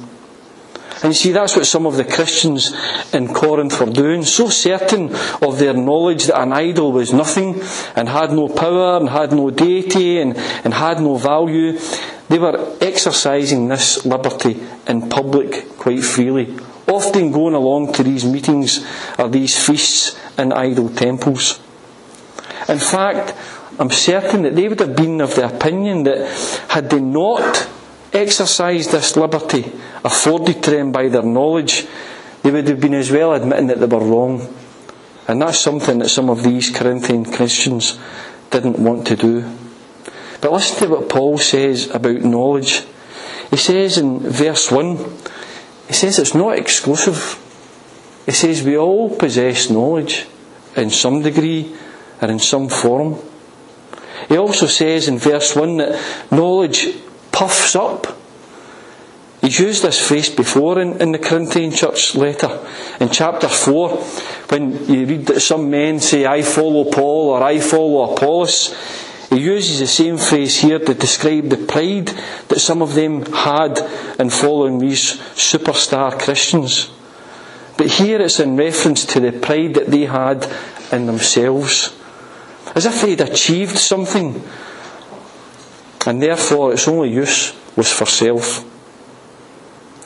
And 1.05 1.13
you 1.13 1.19
see, 1.19 1.33
that's 1.33 1.55
what 1.55 1.67
some 1.67 1.85
of 1.85 1.97
the 1.97 2.03
Christians 2.03 2.73
in 3.13 3.31
Corinth 3.31 3.79
were 3.79 3.85
doing, 3.85 4.23
so 4.23 4.49
certain 4.49 5.13
of 5.39 5.59
their 5.59 5.75
knowledge 5.75 6.25
that 6.25 6.41
an 6.41 6.51
idol 6.51 6.93
was 6.93 7.13
nothing 7.13 7.61
and 7.95 8.09
had 8.09 8.31
no 8.31 8.47
power 8.47 8.97
and 8.97 9.09
had 9.09 9.31
no 9.31 9.51
deity 9.51 10.19
and, 10.19 10.35
and 10.35 10.73
had 10.73 10.99
no 10.99 11.17
value. 11.17 11.77
They 12.27 12.39
were 12.39 12.75
exercising 12.81 13.67
this 13.67 14.03
liberty 14.03 14.59
in 14.87 15.07
public 15.07 15.77
quite 15.77 16.03
freely, 16.03 16.57
often 16.87 17.31
going 17.31 17.53
along 17.53 17.93
to 17.93 18.03
these 18.03 18.25
meetings 18.25 18.83
or 19.19 19.29
these 19.29 19.63
feasts 19.63 20.19
in 20.39 20.53
idol 20.53 20.89
temples. 20.89 21.59
In 22.67 22.79
fact, 22.79 23.35
I'm 23.77 23.91
certain 23.91 24.41
that 24.41 24.55
they 24.55 24.67
would 24.67 24.79
have 24.79 24.95
been 24.95 25.21
of 25.21 25.35
the 25.35 25.45
opinion 25.45 26.01
that 26.05 26.27
had 26.69 26.89
they 26.89 26.99
not 26.99 27.69
exercised 28.15 28.91
this 28.91 29.15
liberty 29.15 29.71
afforded 30.03 30.63
to 30.63 30.71
them 30.71 30.91
by 30.91 31.07
their 31.07 31.23
knowledge, 31.23 31.85
they 32.43 32.51
would 32.51 32.67
have 32.67 32.79
been 32.79 32.93
as 32.93 33.11
well 33.11 33.33
admitting 33.33 33.67
that 33.67 33.79
they 33.79 33.85
were 33.85 34.03
wrong. 34.03 34.53
And 35.27 35.41
that's 35.41 35.59
something 35.59 35.99
that 35.99 36.09
some 36.09 36.29
of 36.29 36.43
these 36.43 36.69
Corinthian 36.69 37.25
Christians 37.25 37.97
didn't 38.51 38.79
want 38.79 39.07
to 39.07 39.15
do. 39.15 39.41
But 40.41 40.51
listen 40.51 40.87
to 40.87 40.95
what 40.95 41.09
Paul 41.09 41.37
says 41.37 41.89
about 41.89 42.21
knowledge. 42.21 42.83
He 43.49 43.57
says 43.57 43.97
in 43.97 44.19
verse 44.19 44.71
1, 44.71 44.97
he 45.87 45.93
says 45.93 46.19
it's 46.19 46.35
not 46.35 46.57
exclusive. 46.57 47.41
He 48.25 48.31
says 48.31 48.63
we 48.63 48.77
all 48.77 49.15
possess 49.15 49.69
knowledge 49.69 50.27
in 50.75 50.89
some 50.89 51.21
degree 51.21 51.75
or 52.21 52.29
in 52.29 52.39
some 52.39 52.69
form. 52.69 53.17
He 54.29 54.37
also 54.37 54.67
says 54.67 55.07
in 55.07 55.17
verse 55.17 55.55
1 55.55 55.77
that 55.77 56.31
knowledge 56.31 56.87
puffs 57.35 57.75
up. 57.75 58.07
He's 59.41 59.59
used 59.59 59.83
this 59.83 60.07
phrase 60.07 60.29
before 60.29 60.79
in, 60.79 61.01
in 61.01 61.11
the 61.11 61.19
Corinthian 61.19 61.71
church 61.71 62.15
letter. 62.15 62.65
In 63.01 63.09
chapter 63.09 63.49
4, 63.49 63.89
when 64.49 64.71
you 64.87 65.05
read 65.05 65.25
that 65.27 65.41
some 65.41 65.69
men 65.69 65.99
say, 65.99 66.25
I 66.25 66.41
follow 66.43 66.85
Paul 66.85 67.31
or 67.31 67.43
I 67.43 67.59
follow 67.59 68.13
Apollos, 68.13 68.73
he 69.29 69.41
uses 69.41 69.79
the 69.79 69.87
same 69.87 70.17
phrase 70.17 70.61
here 70.61 70.79
to 70.79 70.93
describe 70.93 71.49
the 71.49 71.57
pride 71.57 72.07
that 72.47 72.59
some 72.59 72.81
of 72.81 72.93
them 72.93 73.25
had 73.25 73.79
in 74.17 74.29
following 74.29 74.79
these 74.79 75.17
superstar 75.35 76.17
Christians. 76.17 76.89
But 77.77 77.87
here 77.87 78.21
it's 78.21 78.39
in 78.39 78.55
reference 78.55 79.03
to 79.07 79.19
the 79.19 79.33
pride 79.33 79.73
that 79.73 79.87
they 79.87 80.05
had 80.05 80.49
in 80.93 81.05
themselves. 81.05 81.93
As 82.73 82.85
if 82.85 83.01
they'd 83.01 83.19
achieved 83.19 83.77
something 83.77 84.41
and 86.05 86.21
therefore 86.21 86.73
its 86.73 86.87
only 86.87 87.11
use 87.11 87.53
was 87.75 87.91
for 87.91 88.05
self. 88.05 88.63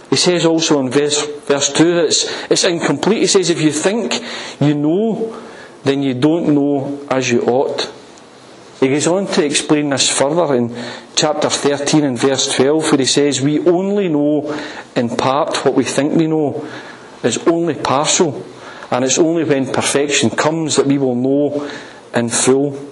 He 0.10 0.16
says 0.16 0.46
also 0.46 0.80
in 0.80 0.90
verse, 0.90 1.24
verse 1.46 1.72
2 1.72 1.94
that 1.96 2.06
it's, 2.06 2.52
it's 2.52 2.64
incomplete. 2.64 3.20
He 3.20 3.28
says, 3.28 3.50
if 3.50 3.62
you 3.62 3.72
think 3.72 4.20
you 4.60 4.74
know, 4.74 5.40
then 5.84 6.02
you 6.02 6.16
don't 6.16 6.54
know 6.54 7.06
as 7.10 7.30
you 7.30 7.42
ought. 7.44 7.94
He 8.80 8.88
goes 8.88 9.08
on 9.08 9.28
to 9.28 9.46
explain 9.46 9.90
this 9.90 10.10
further 10.10 10.56
in 10.56 10.74
chapter 11.16 11.50
13 11.50 12.04
and 12.06 12.18
verse 12.18 12.56
12, 12.56 12.92
where 12.92 13.00
he 13.00 13.06
says, 13.06 13.42
We 13.42 13.60
only 13.60 14.08
know 14.08 14.58
in 14.96 15.10
part 15.10 15.66
what 15.66 15.76
we 15.76 15.84
think 15.84 16.14
we 16.14 16.28
know. 16.28 16.66
It's 17.22 17.46
only 17.46 17.76
partial, 17.76 18.46
and 18.90 19.04
it's 19.04 19.20
only 19.20 19.44
when 19.44 19.74
perfection 19.74 20.30
comes 20.30 20.78
that 20.78 20.86
we 20.86 20.98
will 20.98 21.16
know 21.16 21.70
in 22.16 22.30
full. 22.30 22.89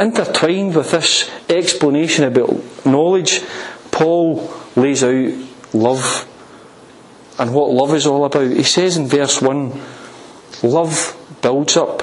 Intertwined 0.00 0.74
with 0.74 0.90
this 0.90 1.30
explanation 1.48 2.24
about 2.24 2.86
knowledge, 2.86 3.42
Paul 3.90 4.52
lays 4.76 5.04
out 5.04 5.32
love 5.72 6.28
and 7.38 7.54
what 7.54 7.70
love 7.70 7.94
is 7.94 8.06
all 8.06 8.24
about. 8.24 8.50
He 8.50 8.62
says 8.62 8.96
in 8.96 9.06
verse 9.06 9.40
1 9.42 9.80
love 10.62 11.38
builds 11.42 11.76
up. 11.76 12.02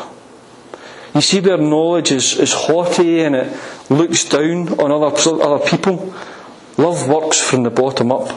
You 1.16 1.22
see 1.22 1.42
where 1.42 1.58
knowledge 1.58 2.12
is, 2.12 2.38
is 2.38 2.54
haughty 2.54 3.22
and 3.22 3.36
it 3.36 3.58
looks 3.90 4.26
down 4.26 4.80
on 4.80 4.92
other, 4.92 5.44
other 5.44 5.66
people. 5.66 6.14
Love 6.78 7.08
works 7.10 7.42
from 7.42 7.64
the 7.64 7.70
bottom 7.70 8.12
up. 8.12 8.30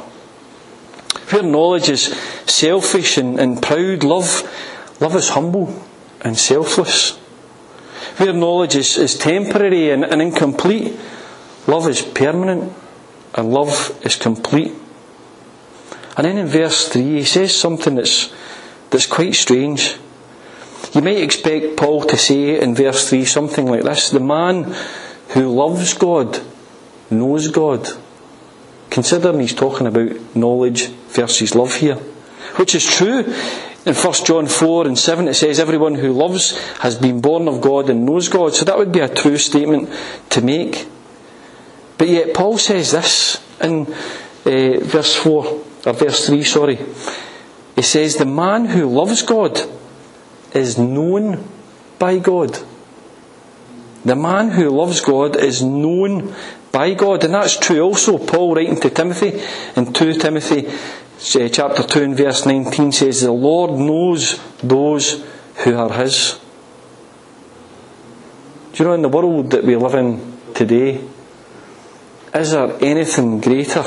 Where 1.31 1.43
knowledge 1.43 1.89
is 1.89 2.07
selfish 2.47 3.17
and, 3.17 3.39
and 3.39 3.63
proud, 3.63 4.03
love, 4.03 4.43
love 5.01 5.15
is 5.15 5.29
humble 5.31 5.83
and 6.21 6.37
selfless 6.37 7.19
where 8.17 8.33
knowledge 8.33 8.77
is, 8.77 8.97
is 8.97 9.17
temporary 9.17 9.91
and, 9.91 10.05
and 10.05 10.23
incomplete, 10.23 10.97
love 11.67 11.89
is 11.89 12.03
permanent 12.03 12.73
and 13.35 13.53
love 13.53 13.99
is 14.05 14.17
complete. 14.17 14.73
And 16.17 16.27
then 16.27 16.39
in 16.39 16.47
verse 16.47 16.89
3, 16.89 17.03
he 17.03 17.25
says 17.25 17.57
something 17.57 17.97
that's, 17.97 18.33
that's 18.91 19.07
quite 19.07 19.35
strange. 19.35 19.97
You 20.93 21.03
might 21.03 21.19
expect 21.19 21.77
Paul 21.77 22.03
to 22.05 22.17
say 22.17 22.61
in 22.61 22.75
verse 22.75 23.09
3 23.09 23.25
something 23.25 23.67
like 23.67 23.83
this 23.83 24.11
The 24.11 24.21
man 24.21 24.75
who 25.31 25.49
loves 25.49 25.95
God 25.95 26.41
knows 27.11 27.49
God. 27.49 27.89
Considering 28.91 29.41
he's 29.41 29.55
talking 29.55 29.89
about 29.89 30.37
knowledge 30.37 30.87
versus 30.87 31.57
love 31.57 31.75
here, 31.75 31.97
which 32.57 32.77
is 32.77 32.87
true 32.87 33.25
in 33.87 33.95
1 33.95 34.13
John 34.25 34.47
4 34.47 34.87
and 34.87 34.99
7 34.99 35.29
it 35.29 35.35
says, 35.35 35.61
Everyone 35.61 35.95
who 35.95 36.13
loves 36.13 36.59
has 36.79 36.97
been 36.97 37.21
born 37.21 37.49
of 37.49 37.61
God 37.61 37.91
and 37.91 38.07
knows 38.07 38.29
God. 38.29 38.55
So 38.55 38.65
that 38.65 38.79
would 38.79 38.93
be 38.93 39.01
a 39.01 39.15
true 39.15 39.37
statement 39.37 39.91
to 40.31 40.41
make. 40.41 40.87
But 41.99 42.09
yet 42.09 42.35
Paul 42.35 42.59
says 42.59 42.93
this 42.93 43.45
in 43.61 43.87
uh, 43.87 44.81
verse 44.81 45.15
4, 45.17 45.47
or 45.87 45.93
verse 45.93 46.27
3, 46.27 46.43
sorry. 46.45 46.79
He 47.77 47.83
says, 47.83 48.17
The 48.17 48.27
man 48.27 48.67
who 48.67 48.89
loves 48.89 49.23
God 49.23 49.61
is 50.55 50.79
known 50.79 51.47
by 51.99 52.19
God. 52.19 52.59
The 54.05 54.17
man 54.17 54.51
who 54.51 54.71
loves 54.71 55.01
God 55.01 55.37
is 55.37 55.63
known 55.63 56.35
by 56.73 56.95
God. 56.95 57.25
And 57.25 57.35
that's 57.35 57.59
true 57.59 57.81
also. 57.81 58.19
Paul 58.19 58.55
writing 58.55 58.81
to 58.81 58.91
Timothy 58.91 59.43
in 59.77 59.93
2 59.93 60.15
Timothy 60.15 60.71
chapter 61.19 61.83
2 61.83 62.03
and 62.03 62.17
verse 62.17 62.47
19 62.47 62.93
says, 62.93 63.23
The 63.23 63.33
Lord 63.33 63.73
knows 63.73 64.41
those 64.63 65.25
who 65.65 65.77
are 65.77 65.93
His. 65.93 66.41
Do 68.73 68.83
you 68.83 68.89
know, 68.89 68.95
in 68.95 69.03
the 69.03 69.09
world 69.09 69.51
that 69.53 69.65
we 69.65 69.77
live 69.77 69.95
in 69.95 70.39
today, 70.55 71.01
is 72.35 72.51
there 72.51 72.77
anything 72.81 73.41
greater 73.41 73.85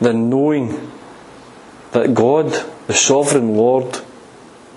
than 0.00 0.30
knowing 0.30 0.90
that 1.92 2.14
God, 2.14 2.50
the 2.86 2.94
sovereign 2.94 3.54
Lord, 3.54 4.00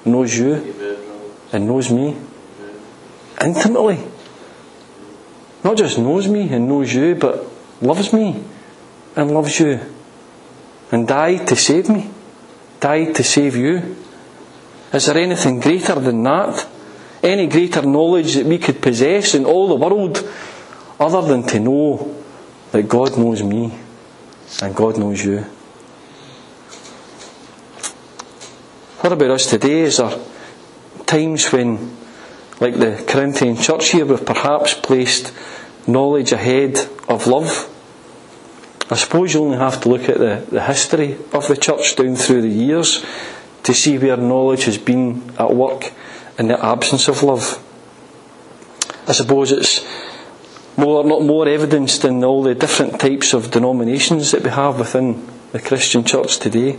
knows 0.03 0.37
you 0.37 0.75
and 1.53 1.65
knows 1.65 1.89
me 1.89 2.17
intimately? 3.41 3.99
Not 5.63 5.77
just 5.77 5.97
knows 5.97 6.27
me 6.27 6.49
and 6.49 6.67
knows 6.67 6.93
you, 6.93 7.15
but 7.15 7.45
loves 7.81 8.11
me 8.11 8.43
and 9.15 9.31
loves 9.31 9.59
you 9.59 9.79
and 10.91 11.07
died 11.07 11.47
to 11.47 11.55
save 11.55 11.89
me, 11.89 12.09
died 12.79 13.15
to 13.15 13.23
save 13.23 13.55
you. 13.55 13.95
Is 14.93 15.07
there 15.07 15.17
anything 15.17 15.59
greater 15.59 15.95
than 15.95 16.23
that? 16.23 16.67
Any 17.23 17.47
greater 17.47 17.81
knowledge 17.81 18.35
that 18.35 18.45
we 18.45 18.57
could 18.59 18.81
possess 18.81 19.33
in 19.33 19.45
all 19.45 19.67
the 19.67 19.75
world 19.75 20.27
other 20.99 21.21
than 21.27 21.43
to 21.43 21.59
know 21.59 22.15
that 22.71 22.87
God 22.87 23.17
knows 23.17 23.41
me 23.43 23.73
and 24.61 24.75
God 24.75 24.97
knows 24.97 25.25
you? 25.25 25.45
What 29.01 29.13
about 29.13 29.31
us 29.31 29.49
today? 29.49 29.81
Is 29.81 29.97
there 29.97 30.17
times 31.05 31.51
when, 31.51 31.95
like 32.59 32.77
the 32.77 33.03
Corinthian 33.07 33.57
church 33.57 33.89
here, 33.89 34.05
we've 34.05 34.25
perhaps 34.25 34.73
placed 34.73 35.33
knowledge 35.87 36.31
ahead 36.31 36.77
of 37.07 37.27
love? 37.27 37.71
I 38.89 38.95
suppose 38.95 39.33
you 39.33 39.41
only 39.41 39.57
have 39.57 39.81
to 39.81 39.89
look 39.89 40.07
at 40.09 40.19
the, 40.19 40.45
the 40.51 40.61
history 40.61 41.17
of 41.33 41.47
the 41.47 41.57
church 41.57 41.95
down 41.95 42.15
through 42.15 42.43
the 42.43 42.49
years 42.49 43.03
to 43.63 43.73
see 43.73 43.97
where 43.97 44.15
knowledge 44.15 44.65
has 44.65 44.77
been 44.77 45.23
at 45.39 45.55
work 45.55 45.91
in 46.37 46.49
the 46.49 46.63
absence 46.63 47.07
of 47.07 47.23
love. 47.23 47.61
I 49.07 49.13
suppose 49.13 49.51
it's 49.51 49.83
more, 50.77 51.03
not 51.03 51.23
more 51.23 51.47
evidenced 51.47 52.05
in 52.05 52.23
all 52.23 52.43
the 52.43 52.53
different 52.53 52.99
types 52.99 53.33
of 53.33 53.49
denominations 53.49 54.31
that 54.31 54.43
we 54.43 54.51
have 54.51 54.77
within 54.77 55.25
the 55.51 55.59
Christian 55.59 56.03
church 56.03 56.37
today. 56.37 56.77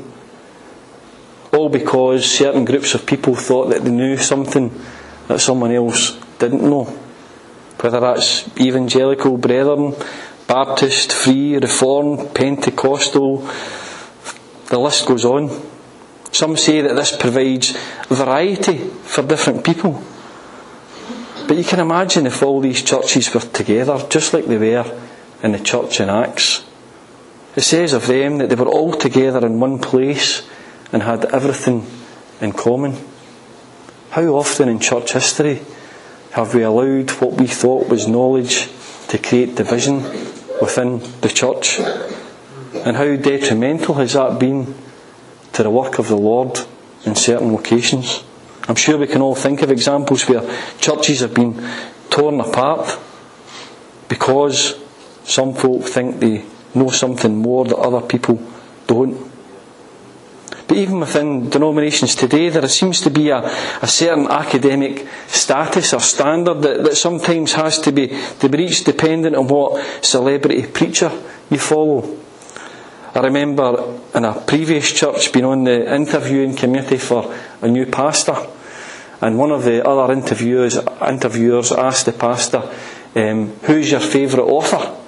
All 1.53 1.69
because 1.69 2.31
certain 2.31 2.65
groups 2.65 2.95
of 2.95 3.07
people 3.07 3.35
thought 3.35 3.71
that 3.71 3.83
they 3.83 3.91
knew 3.91 4.17
something 4.17 4.73
that 5.27 5.41
someone 5.41 5.73
else 5.73 6.17
didn't 6.39 6.63
know. 6.63 6.85
Whether 7.81 8.01
that's 8.01 8.49
evangelical 8.59 9.37
brethren 9.39 9.95
Baptist, 10.47 11.13
Free, 11.13 11.57
Reformed, 11.57 12.35
Pentecostal, 12.35 13.49
the 14.69 14.79
list 14.79 15.07
goes 15.07 15.25
on. 15.25 15.51
Some 16.33 16.57
say 16.57 16.83
that 16.83 16.95
this 16.95 17.17
provides 17.17 17.77
variety 18.09 18.79
for 18.79 19.23
different 19.23 19.65
people. 19.65 20.03
But 21.49 21.57
you 21.57 21.65
can 21.65 21.81
imagine 21.81 22.27
if 22.27 22.43
all 22.43 22.61
these 22.61 22.83
churches 22.83 23.33
were 23.33 23.41
together, 23.41 24.05
just 24.09 24.33
like 24.35 24.47
they 24.47 24.59
were 24.59 25.01
in 25.43 25.53
the 25.53 25.61
church 25.61 26.01
in 26.01 26.09
Acts, 26.09 26.65
It 27.57 27.63
says 27.63 27.95
of 27.95 28.07
them 28.07 28.37
that 28.39 28.51
they 28.51 28.55
were 28.55 28.69
all 28.69 28.93
together 28.93 29.45
in 29.47 29.61
one 29.61 29.79
place 29.79 30.47
and 30.93 31.03
had 31.03 31.25
everything 31.25 31.87
in 32.39 32.53
common. 32.53 32.97
How 34.11 34.25
often 34.37 34.69
in 34.69 34.79
church 34.79 35.15
history 35.15 35.63
have 36.33 36.55
we 36.55 36.63
allowed 36.63 37.11
what 37.13 37.33
we 37.33 37.47
thought 37.47 37.89
was 37.89 38.07
knowledge 38.07 38.69
to 39.09 39.17
create 39.17 39.55
division 39.55 40.03
within 40.61 40.99
the 41.21 41.29
church? 41.29 41.81
And 42.85 42.97
how 42.97 43.17
detrimental 43.17 43.95
has 43.95 44.13
that 44.13 44.39
been 44.39 44.75
to 45.53 45.63
the 45.63 45.71
work 45.71 45.99
of 45.99 46.09
the 46.09 46.17
Lord 46.17 46.61
in 47.05 47.15
certain 47.15 47.53
locations? 47.53 48.23
I'm 48.69 48.75
sure 48.75 48.99
we 48.99 49.07
can 49.07 49.23
all 49.23 49.35
think 49.35 49.63
of 49.63 49.71
examples 49.71 50.29
where 50.29 50.43
churches 50.79 51.21
have 51.21 51.35
been 51.35 51.63
torn 52.11 52.41
apart 52.41 52.99
because 54.09 54.75
some 55.25 55.55
folk 55.55 55.85
think 55.85 56.21
they 56.21 56.45
know 56.75 56.91
something 56.91 57.37
more 57.37 57.65
that 57.65 57.77
other 57.77 58.01
people 58.01 58.41
don't. 58.87 59.26
But 60.69 60.79
even 60.79 60.99
within 60.99 61.49
denominations 61.49 62.15
today, 62.17 62.49
there 62.49 62.67
seems 62.69 63.01
to 63.03 63.11
be 63.11 63.31
a, 63.31 63.39
a 63.83 63.87
certain 63.87 64.27
academic 64.27 65.07
status 65.29 65.93
or 65.95 66.01
standard 66.01 66.63
that, 66.63 66.83
that 66.83 66.97
sometimes 66.97 67.53
has 67.53 67.79
to 67.81 67.93
be, 67.93 68.09
to 68.41 68.49
be 68.49 68.59
reached 68.59 68.85
dependent 68.85 69.37
on 69.37 69.47
what 69.47 70.05
celebrity 70.05 70.67
preacher 70.67 71.11
you 71.51 71.59
follow. 71.59 72.17
I 73.15 73.21
remember 73.21 73.99
in 74.15 74.25
a 74.25 74.41
previous 74.41 74.93
church 74.93 75.33
being 75.33 75.45
on 75.45 75.65
the 75.65 75.95
interviewing 75.95 76.57
committee 76.57 76.99
for 76.99 77.35
a 77.63 77.69
new 77.69 77.87
pastor, 77.87 78.37
and 79.21 79.39
one 79.39 79.53
of 79.53 79.65
the 79.65 79.87
other 79.87 80.13
interviewers, 80.13 80.77
interviewers 81.01 81.73
asked 81.73 82.07
the 82.07 82.13
pastor, 82.13 82.63
um, 83.15 83.53
Who's 83.63 83.91
your 83.91 84.01
favourite 84.01 84.45
author? 84.45 85.06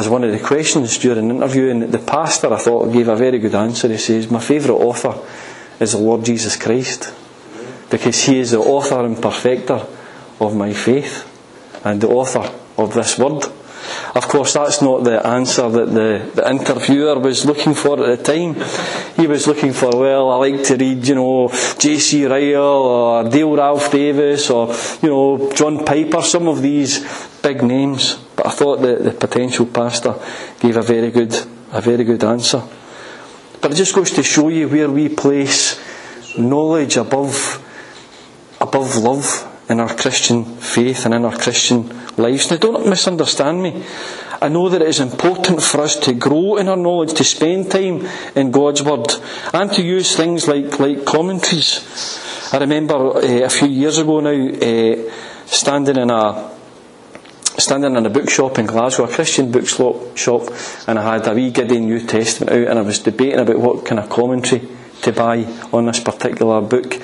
As 0.00 0.08
one 0.08 0.24
of 0.24 0.32
the 0.32 0.40
questions 0.40 0.96
during 0.96 1.28
the 1.28 1.34
interview, 1.34 1.68
and 1.68 1.82
the 1.82 1.98
pastor 1.98 2.50
I 2.50 2.56
thought 2.56 2.90
gave 2.90 3.08
a 3.08 3.16
very 3.16 3.38
good 3.38 3.54
answer. 3.54 3.86
He 3.86 3.98
says, 3.98 4.30
My 4.30 4.40
favourite 4.40 4.78
author 4.78 5.14
is 5.78 5.92
the 5.92 5.98
Lord 5.98 6.24
Jesus 6.24 6.56
Christ, 6.56 7.12
because 7.90 8.24
he 8.24 8.38
is 8.38 8.52
the 8.52 8.60
author 8.60 9.04
and 9.04 9.20
perfecter 9.20 9.86
of 10.40 10.56
my 10.56 10.72
faith, 10.72 11.28
and 11.84 12.00
the 12.00 12.08
author 12.08 12.50
of 12.78 12.94
this 12.94 13.18
word. 13.18 13.44
Of 14.14 14.26
course, 14.26 14.54
that's 14.54 14.80
not 14.80 15.04
the 15.04 15.24
answer 15.26 15.68
that 15.68 15.92
the, 15.92 16.30
the 16.34 16.48
interviewer 16.48 17.18
was 17.18 17.44
looking 17.44 17.74
for 17.74 18.02
at 18.02 18.16
the 18.16 18.24
time. 18.24 18.54
He 19.16 19.26
was 19.26 19.46
looking 19.46 19.74
for, 19.74 19.90
well, 19.94 20.30
I 20.30 20.36
like 20.48 20.64
to 20.64 20.76
read, 20.76 21.06
you 21.06 21.14
know, 21.14 21.48
J.C. 21.78 22.24
Ryle 22.24 22.62
or 22.62 23.28
Dale 23.28 23.54
Ralph 23.54 23.92
Davis 23.92 24.48
or, 24.48 24.74
you 25.02 25.10
know, 25.10 25.52
John 25.52 25.84
Piper, 25.84 26.22
some 26.22 26.48
of 26.48 26.62
these 26.62 27.04
big 27.42 27.62
names. 27.62 28.16
But 28.40 28.54
I 28.54 28.56
thought 28.56 28.80
that 28.80 29.04
the 29.04 29.10
potential 29.10 29.66
pastor 29.66 30.14
gave 30.60 30.78
a 30.78 30.80
very 30.80 31.10
good, 31.10 31.36
a 31.72 31.82
very 31.82 32.04
good 32.04 32.24
answer. 32.24 32.62
But 33.60 33.72
it 33.72 33.74
just 33.74 33.94
goes 33.94 34.12
to 34.12 34.22
show 34.22 34.48
you 34.48 34.66
where 34.66 34.90
we 34.90 35.10
place 35.10 35.78
knowledge 36.38 36.96
above, 36.96 37.62
above 38.58 38.96
love 38.96 39.46
in 39.68 39.78
our 39.78 39.94
Christian 39.94 40.56
faith 40.56 41.04
and 41.04 41.12
in 41.12 41.26
our 41.26 41.36
Christian 41.36 41.86
lives. 42.16 42.50
Now, 42.50 42.56
don't 42.56 42.88
misunderstand 42.88 43.62
me. 43.62 43.84
I 44.40 44.48
know 44.48 44.70
that 44.70 44.80
it 44.80 44.88
is 44.88 45.00
important 45.00 45.62
for 45.62 45.82
us 45.82 45.96
to 45.96 46.14
grow 46.14 46.56
in 46.56 46.68
our 46.68 46.78
knowledge, 46.78 47.12
to 47.18 47.24
spend 47.24 47.70
time 47.70 48.08
in 48.34 48.50
God's 48.50 48.82
Word, 48.82 49.12
and 49.52 49.70
to 49.72 49.82
use 49.82 50.16
things 50.16 50.48
like, 50.48 50.80
like 50.80 51.04
commentaries. 51.04 52.48
I 52.54 52.56
remember 52.56 52.94
uh, 52.94 53.20
a 53.20 53.50
few 53.50 53.68
years 53.68 53.98
ago 53.98 54.20
now 54.20 54.30
uh, 54.30 55.12
standing 55.44 55.98
in 55.98 56.08
a 56.08 56.59
standing 57.60 57.96
in 57.96 58.06
a 58.06 58.10
bookshop 58.10 58.58
in 58.58 58.66
Glasgow, 58.66 59.04
a 59.04 59.08
Christian 59.08 59.50
bookshop, 59.50 60.52
and 60.86 60.98
I 60.98 61.14
had 61.14 61.26
a 61.26 61.34
wee 61.34 61.50
Gideon 61.50 61.86
New 61.86 62.00
Testament 62.06 62.52
out, 62.52 62.68
and 62.68 62.78
I 62.78 62.82
was 62.82 62.98
debating 62.98 63.40
about 63.40 63.58
what 63.58 63.84
kind 63.84 63.98
of 63.98 64.08
commentary 64.08 64.68
to 65.02 65.12
buy 65.12 65.44
on 65.72 65.86
this 65.86 66.00
particular 66.00 66.60
book, 66.60 66.94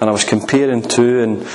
and 0.00 0.08
I 0.08 0.12
was 0.12 0.24
comparing 0.24 0.82
two, 0.82 1.20
and 1.20 1.46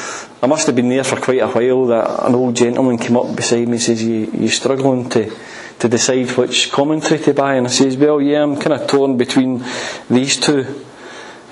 I 0.41 0.48
must 0.48 0.67
have 0.67 0.75
been 0.75 0.89
there 0.89 1.03
for 1.03 1.19
quite 1.19 1.41
a 1.41 1.48
while. 1.48 1.86
That 1.88 2.27
an 2.27 2.36
old 2.36 2.55
gentleman 2.55 2.98
came 2.98 3.17
up 3.17 3.36
beside 3.36 3.67
me 3.67 3.74
and 3.74 3.81
says, 3.81 4.03
"You 4.03 4.29
you 4.33 4.50
struggling 4.50 5.10
to?" 5.10 5.31
To 5.79 5.89
decide 5.89 6.29
which 6.38 6.72
commentary 6.72 7.19
to 7.22 7.33
buy, 7.33 7.56
and 7.56 7.67
I 7.67 7.69
says, 7.69 7.97
"Well, 7.97 8.21
yeah, 8.21 8.43
I'm 8.43 8.58
kind 8.58 8.73
of 8.73 8.88
torn 8.88 9.17
between 9.17 9.63
these 10.10 10.38
two." 10.38 10.65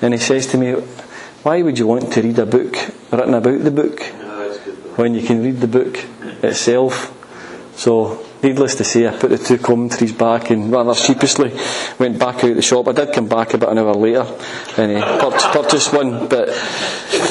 And 0.00 0.14
he 0.14 0.20
says 0.20 0.46
to 0.48 0.58
me, 0.58 0.72
"Why 1.42 1.62
would 1.62 1.78
you 1.78 1.86
want 1.86 2.12
to 2.12 2.22
read 2.22 2.38
a 2.38 2.46
book 2.46 2.76
written 3.10 3.34
about 3.34 3.64
the 3.64 3.70
book 3.70 4.00
when 4.96 5.14
you 5.14 5.22
can 5.22 5.42
read 5.42 5.60
the 5.60 5.66
book 5.66 5.98
itself. 6.42 7.18
So, 7.76 8.24
needless 8.42 8.74
to 8.76 8.84
say, 8.84 9.08
I 9.08 9.16
put 9.16 9.30
the 9.30 9.38
two 9.38 9.58
commentaries 9.58 10.12
back 10.12 10.50
and 10.50 10.70
rather 10.70 10.94
sheepishly 10.94 11.52
went 11.98 12.18
back 12.18 12.44
out 12.44 12.54
the 12.54 12.62
shop. 12.62 12.88
I 12.88 12.92
did 12.92 13.12
come 13.12 13.28
back 13.28 13.54
about 13.54 13.70
an 13.70 13.78
hour 13.78 13.94
later 13.94 14.26
and 14.76 15.02
uh, 15.02 15.52
purchased 15.52 15.92
one, 15.92 16.28
but 16.28 16.48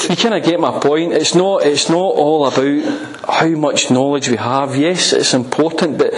you 0.09 0.15
kind 0.15 0.33
of 0.35 0.43
get 0.43 0.59
my 0.59 0.79
point. 0.79 1.13
It's 1.13 1.35
not, 1.35 1.65
it's 1.65 1.89
not 1.89 1.97
all 1.97 2.47
about 2.47 3.29
how 3.29 3.49
much 3.49 3.91
knowledge 3.91 4.29
we 4.29 4.37
have. 4.37 4.75
Yes, 4.75 5.13
it's 5.13 5.33
important, 5.33 5.97
but 5.97 6.13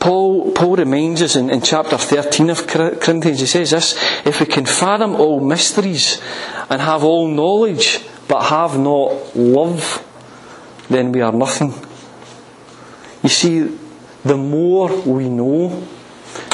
Paul, 0.00 0.52
Paul 0.52 0.76
reminds 0.76 1.22
us 1.22 1.36
in, 1.36 1.50
in 1.50 1.60
chapter 1.60 1.98
13 1.98 2.50
of 2.50 2.66
Corinthians, 2.66 3.40
he 3.40 3.46
says 3.46 3.70
this, 3.72 3.94
if 4.24 4.40
we 4.40 4.46
can 4.46 4.64
fathom 4.64 5.16
all 5.16 5.40
mysteries 5.40 6.22
and 6.70 6.80
have 6.80 7.04
all 7.04 7.28
knowledge, 7.28 8.00
but 8.28 8.44
have 8.44 8.78
not 8.78 9.36
love, 9.36 10.04
then 10.88 11.12
we 11.12 11.20
are 11.20 11.32
nothing. 11.32 11.74
You 13.28 13.34
see, 13.34 13.78
the 14.24 14.38
more 14.38 14.88
we 15.04 15.28
know, 15.28 15.86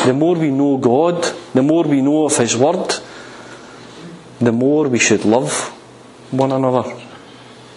the 0.04 0.12
more 0.12 0.34
we 0.34 0.50
know 0.50 0.76
God, 0.76 1.22
the 1.54 1.62
more 1.62 1.84
we 1.84 2.02
know 2.02 2.24
of 2.24 2.36
His 2.36 2.56
Word, 2.56 2.92
the 4.40 4.50
more 4.50 4.88
we 4.88 4.98
should 4.98 5.24
love 5.24 5.52
one 6.32 6.50
another. 6.50 6.92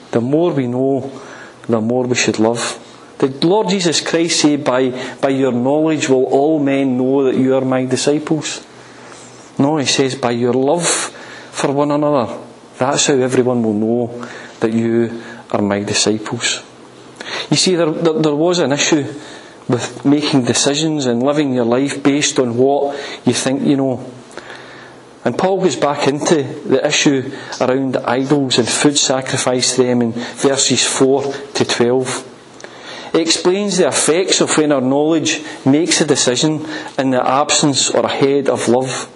The 0.10 0.20
more 0.20 0.52
we 0.52 0.66
know, 0.66 1.12
the 1.68 1.80
more 1.80 2.08
we 2.08 2.16
should 2.16 2.40
love. 2.40 2.60
The 3.20 3.28
Lord 3.46 3.70
Jesus 3.70 4.02
Christ 4.02 4.42
said, 4.42 4.64
by, 4.64 4.90
by 5.22 5.30
your 5.30 5.52
knowledge 5.52 6.10
will 6.10 6.26
all 6.26 6.58
men 6.58 6.98
know 6.98 7.26
that 7.26 7.36
you 7.36 7.54
are 7.56 7.62
my 7.62 7.86
disciples. 7.86 8.66
No, 9.60 9.78
he 9.78 9.86
says, 9.86 10.16
by 10.16 10.32
your 10.32 10.54
love 10.54 10.88
for 10.88 11.72
one 11.72 11.92
another. 11.92 12.36
That's 12.80 13.06
how 13.06 13.14
everyone 13.14 13.62
will 13.62 13.74
know 13.74 14.28
that 14.60 14.74
you 14.74 15.22
are 15.52 15.62
my 15.62 15.84
disciples. 15.84 16.64
You 17.50 17.58
see, 17.58 17.76
there, 17.76 17.92
there, 17.92 18.14
there 18.14 18.36
was 18.36 18.60
an 18.60 18.72
issue 18.72 19.06
with 19.68 20.06
making 20.06 20.46
decisions 20.46 21.06
and 21.06 21.22
living 21.22 21.54
your 21.54 21.66
life 21.66 22.02
based 22.04 22.40
on 22.40 22.58
what 22.58 22.96
you 23.26 23.34
think 23.34 23.64
you 23.64 23.76
know. 23.76 24.14
And 25.26 25.38
Paul 25.38 25.60
goes 25.60 25.76
back 25.76 26.08
into 26.08 26.44
the 26.44 26.86
issue 26.88 27.32
around 27.60 27.98
idols 27.98 28.60
and 28.60 28.68
food 28.68 28.98
sacrifice 28.98 29.76
to 29.76 29.84
them 29.84 30.02
in 30.02 30.12
verses 30.14 30.86
4 30.86 31.34
to 31.56 31.66
12. 31.66 33.10
He 33.14 33.22
explains 33.22 33.78
the 33.78 33.88
effects 33.88 34.42
of 34.42 34.56
when 34.58 34.72
our 34.72 34.82
knowledge 34.82 35.42
makes 35.66 36.00
a 36.02 36.06
decision 36.06 36.66
in 36.98 37.10
the 37.12 37.28
absence 37.28 37.90
or 37.90 38.06
ahead 38.06 38.48
of 38.48 38.68
love. 38.68 39.10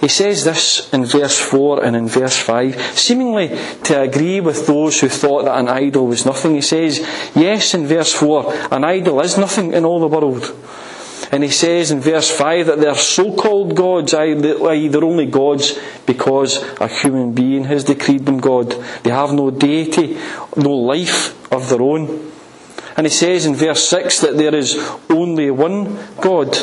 He 0.00 0.08
says 0.08 0.44
this 0.44 0.92
in 0.92 1.04
verse 1.04 1.38
4 1.38 1.84
and 1.84 1.96
in 1.96 2.06
verse 2.06 2.36
5, 2.36 2.80
seemingly 2.96 3.48
to 3.84 4.00
agree 4.00 4.40
with 4.40 4.66
those 4.66 5.00
who 5.00 5.08
thought 5.08 5.44
that 5.44 5.58
an 5.58 5.68
idol 5.68 6.06
was 6.06 6.24
nothing. 6.24 6.54
He 6.54 6.60
says, 6.60 7.00
yes, 7.34 7.74
in 7.74 7.86
verse 7.86 8.12
4, 8.12 8.72
an 8.72 8.84
idol 8.84 9.20
is 9.20 9.36
nothing 9.36 9.72
in 9.72 9.84
all 9.84 9.98
the 9.98 10.06
world. 10.06 10.54
And 11.30 11.42
he 11.42 11.50
says 11.50 11.90
in 11.90 12.00
verse 12.00 12.30
5 12.30 12.66
that 12.66 12.80
they're 12.80 12.94
so 12.94 13.34
called 13.34 13.74
gods, 13.74 14.14
i.e., 14.14 14.34
they're 14.88 15.04
only 15.04 15.26
gods 15.26 15.78
because 16.06 16.62
a 16.80 16.88
human 16.88 17.32
being 17.32 17.64
has 17.64 17.84
decreed 17.84 18.24
them 18.24 18.38
God. 18.38 18.70
They 19.02 19.10
have 19.10 19.32
no 19.32 19.50
deity, 19.50 20.16
no 20.56 20.70
life 20.70 21.52
of 21.52 21.68
their 21.68 21.82
own. 21.82 22.32
And 22.96 23.04
he 23.04 23.10
says 23.10 23.46
in 23.46 23.56
verse 23.56 23.86
6 23.88 24.20
that 24.20 24.36
there 24.36 24.54
is 24.54 24.78
only 25.10 25.50
one 25.50 25.98
God. 26.20 26.56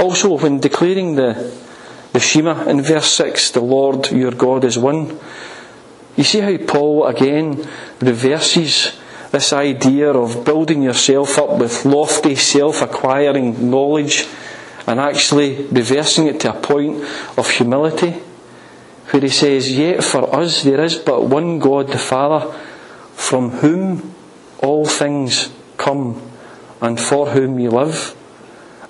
Also, 0.00 0.38
when 0.38 0.60
declaring 0.60 1.16
the, 1.16 1.54
the 2.14 2.20
Shema 2.20 2.64
in 2.64 2.80
verse 2.80 3.12
6, 3.12 3.50
the 3.50 3.60
Lord 3.60 4.10
your 4.10 4.30
God 4.30 4.64
is 4.64 4.78
one, 4.78 5.18
you 6.16 6.24
see 6.24 6.40
how 6.40 6.56
Paul 6.56 7.04
again 7.06 7.68
reverses 8.00 8.98
this 9.30 9.52
idea 9.52 10.10
of 10.10 10.42
building 10.44 10.82
yourself 10.82 11.38
up 11.38 11.58
with 11.58 11.84
lofty 11.84 12.34
self 12.34 12.80
acquiring 12.80 13.70
knowledge 13.70 14.26
and 14.86 14.98
actually 14.98 15.66
reversing 15.66 16.26
it 16.26 16.40
to 16.40 16.56
a 16.56 16.60
point 16.60 17.04
of 17.36 17.50
humility, 17.50 18.12
where 19.10 19.20
he 19.20 19.28
says, 19.28 19.70
Yet 19.70 20.02
for 20.02 20.34
us 20.34 20.62
there 20.62 20.82
is 20.82 20.96
but 20.96 21.26
one 21.26 21.58
God 21.58 21.88
the 21.88 21.98
Father, 21.98 22.50
from 23.12 23.50
whom 23.50 24.14
all 24.60 24.86
things 24.86 25.50
come 25.76 26.20
and 26.80 26.98
for 26.98 27.28
whom 27.28 27.56
we 27.56 27.68
live 27.68 28.16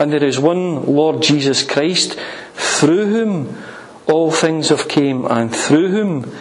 and 0.00 0.12
there 0.12 0.24
is 0.24 0.40
one 0.40 0.86
Lord 0.86 1.22
Jesus 1.22 1.62
Christ, 1.62 2.18
through 2.54 3.06
whom 3.06 3.62
all 4.06 4.30
things 4.30 4.70
have 4.70 4.88
came, 4.88 5.26
and 5.26 5.54
through 5.54 5.88
whom 5.88 6.34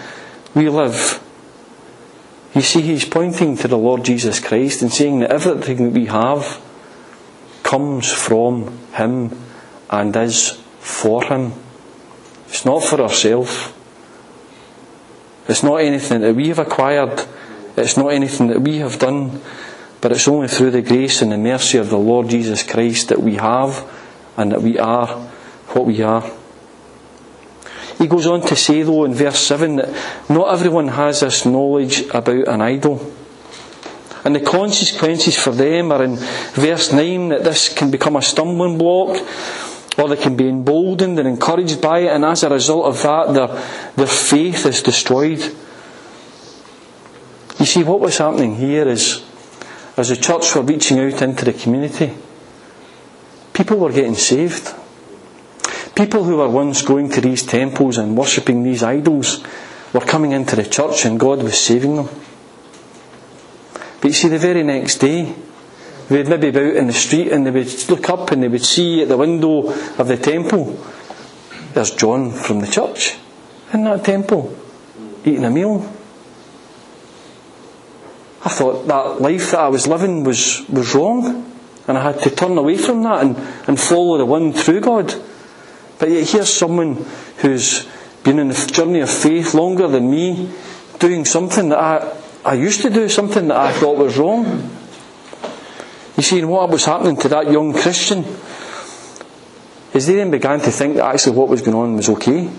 we 0.55 0.69
live. 0.69 1.21
You 2.55 2.61
see, 2.61 2.81
he's 2.81 3.05
pointing 3.05 3.57
to 3.57 3.67
the 3.67 3.77
Lord 3.77 4.03
Jesus 4.03 4.39
Christ 4.39 4.81
and 4.81 4.91
saying 4.91 5.19
that 5.19 5.31
everything 5.31 5.83
that 5.83 5.93
we 5.93 6.05
have 6.05 6.61
comes 7.63 8.11
from 8.11 8.77
Him 8.93 9.37
and 9.89 10.15
is 10.15 10.51
for 10.79 11.23
Him. 11.25 11.53
It's 12.47 12.65
not 12.65 12.83
for 12.83 12.99
ourselves. 13.01 13.71
It's 15.47 15.63
not 15.63 15.77
anything 15.77 16.21
that 16.21 16.35
we 16.35 16.47
have 16.47 16.59
acquired. 16.59 17.25
It's 17.75 17.97
not 17.97 18.13
anything 18.13 18.47
that 18.47 18.61
we 18.61 18.77
have 18.77 18.97
done. 18.99 19.41
But 20.01 20.11
it's 20.11 20.27
only 20.27 20.47
through 20.47 20.71
the 20.71 20.81
grace 20.81 21.21
and 21.21 21.31
the 21.31 21.37
mercy 21.37 21.77
of 21.77 21.89
the 21.89 21.97
Lord 21.97 22.29
Jesus 22.29 22.63
Christ 22.63 23.09
that 23.09 23.21
we 23.21 23.35
have 23.35 23.85
and 24.37 24.51
that 24.51 24.61
we 24.61 24.79
are 24.79 25.07
what 25.73 25.85
we 25.85 26.01
are. 26.01 26.29
He 27.97 28.07
goes 28.07 28.25
on 28.27 28.41
to 28.41 28.55
say, 28.55 28.81
though, 28.83 29.03
in 29.03 29.13
verse 29.13 29.39
7 29.39 29.75
that 29.75 29.89
not 30.29 30.53
everyone 30.53 30.87
has 30.87 31.19
this 31.19 31.45
knowledge 31.45 32.01
about 32.13 32.47
an 32.47 32.61
idol. 32.61 33.13
And 34.23 34.35
the 34.35 34.39
consequences 34.39 35.37
for 35.37 35.51
them 35.51 35.91
are 35.91 36.03
in 36.03 36.15
verse 36.15 36.93
9 36.93 37.29
that 37.29 37.43
this 37.43 37.73
can 37.73 37.91
become 37.91 38.15
a 38.15 38.21
stumbling 38.21 38.77
block 38.77 39.17
or 39.99 40.07
they 40.07 40.21
can 40.21 40.35
be 40.35 40.47
emboldened 40.47 41.19
and 41.19 41.27
encouraged 41.27 41.81
by 41.81 41.99
it, 41.99 42.07
and 42.07 42.23
as 42.23 42.43
a 42.43 42.49
result 42.49 42.85
of 42.85 43.01
that, 43.03 43.33
their, 43.33 43.47
their 43.95 44.07
faith 44.07 44.65
is 44.65 44.81
destroyed. 44.81 45.39
You 47.59 47.65
see, 47.65 47.83
what 47.83 47.99
was 47.99 48.17
happening 48.17 48.55
here 48.55 48.87
is, 48.87 49.23
as 49.99 50.09
the 50.09 50.15
church 50.15 50.55
were 50.55 50.61
reaching 50.61 50.99
out 50.99 51.21
into 51.21 51.45
the 51.45 51.53
community, 51.53 52.13
people 53.53 53.77
were 53.77 53.91
getting 53.91 54.15
saved. 54.15 54.73
People 55.95 56.23
who 56.23 56.37
were 56.37 56.47
once 56.47 56.81
going 56.81 57.09
to 57.09 57.21
these 57.21 57.45
temples 57.45 57.97
and 57.97 58.17
worshipping 58.17 58.63
these 58.63 58.83
idols 58.83 59.43
were 59.93 59.99
coming 59.99 60.31
into 60.31 60.55
the 60.55 60.63
church 60.63 61.05
and 61.05 61.19
God 61.19 61.43
was 61.43 61.59
saving 61.59 61.97
them. 61.97 62.09
But 63.99 64.07
you 64.07 64.13
see, 64.13 64.29
the 64.29 64.37
very 64.37 64.63
next 64.63 64.99
day, 64.99 65.35
they'd 66.07 66.29
maybe 66.29 66.51
be 66.51 66.59
out 66.59 66.75
in 66.77 66.87
the 66.87 66.93
street 66.93 67.31
and 67.31 67.45
they 67.45 67.51
would 67.51 67.89
look 67.89 68.09
up 68.09 68.31
and 68.31 68.41
they 68.41 68.47
would 68.47 68.63
see 68.63 69.01
at 69.01 69.09
the 69.09 69.17
window 69.17 69.69
of 69.97 70.07
the 70.07 70.15
temple, 70.15 70.81
there's 71.73 71.91
John 71.91 72.31
from 72.31 72.61
the 72.61 72.67
church 72.67 73.17
in 73.73 73.83
that 73.83 74.05
temple, 74.05 74.55
eating 75.25 75.43
a 75.43 75.49
meal. 75.49 75.98
I 78.43 78.49
thought 78.49 78.87
that 78.87 79.21
life 79.21 79.51
that 79.51 79.59
I 79.59 79.67
was 79.67 79.87
living 79.87 80.23
was, 80.23 80.63
was 80.69 80.95
wrong. 80.95 81.45
And 81.87 81.97
I 81.97 82.03
had 82.03 82.21
to 82.21 82.29
turn 82.29 82.57
away 82.57 82.77
from 82.77 83.01
that 83.03 83.23
and, 83.23 83.35
and 83.67 83.79
follow 83.79 84.17
the 84.17 84.25
one 84.25 84.53
true 84.53 84.79
God. 84.79 85.13
But 85.97 86.11
yet 86.11 86.29
here's 86.29 86.53
someone 86.53 87.03
who's 87.37 87.87
been 88.23 88.39
in 88.39 88.49
the 88.49 88.69
journey 88.71 88.99
of 88.99 89.09
faith 89.09 89.53
longer 89.53 89.87
than 89.87 90.09
me, 90.09 90.51
doing 90.99 91.25
something 91.25 91.69
that 91.69 91.79
I, 91.79 92.15
I 92.45 92.53
used 92.53 92.83
to 92.83 92.89
do, 92.89 93.09
something 93.09 93.47
that 93.47 93.57
I 93.57 93.73
thought 93.73 93.97
was 93.97 94.17
wrong. 94.17 94.45
You 96.15 96.23
see, 96.23 96.39
and 96.39 96.49
what 96.49 96.69
was 96.69 96.85
happening 96.85 97.17
to 97.17 97.29
that 97.29 97.51
young 97.51 97.73
Christian 97.73 98.23
is 99.93 100.05
they 100.05 100.15
then 100.15 100.31
began 100.31 100.59
to 100.59 100.71
think 100.71 100.95
that 100.95 101.05
actually 101.05 101.37
what 101.37 101.49
was 101.49 101.61
going 101.61 101.75
on 101.75 101.95
was 101.95 102.07
okay. 102.09 102.49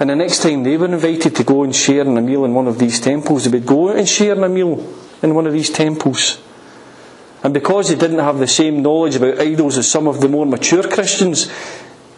And 0.00 0.08
the 0.08 0.16
next 0.16 0.42
time 0.42 0.62
they 0.62 0.78
were 0.78 0.86
invited 0.86 1.36
to 1.36 1.44
go 1.44 1.62
and 1.62 1.76
share 1.76 2.00
in 2.00 2.16
a 2.16 2.22
meal 2.22 2.46
in 2.46 2.54
one 2.54 2.66
of 2.66 2.78
these 2.78 2.98
temples, 3.00 3.44
they 3.44 3.50
would 3.50 3.66
go 3.66 3.90
out 3.90 3.96
and 3.96 4.08
share 4.08 4.32
in 4.32 4.42
a 4.42 4.48
meal 4.48 4.82
in 5.22 5.34
one 5.34 5.46
of 5.46 5.52
these 5.52 5.68
temples. 5.68 6.40
And 7.42 7.52
because 7.52 7.88
they 7.88 7.96
didn't 7.96 8.18
have 8.18 8.38
the 8.38 8.46
same 8.46 8.82
knowledge 8.82 9.16
about 9.16 9.38
idols 9.38 9.76
as 9.76 9.90
some 9.90 10.08
of 10.08 10.22
the 10.22 10.28
more 10.28 10.46
mature 10.46 10.82
Christians, 10.82 11.52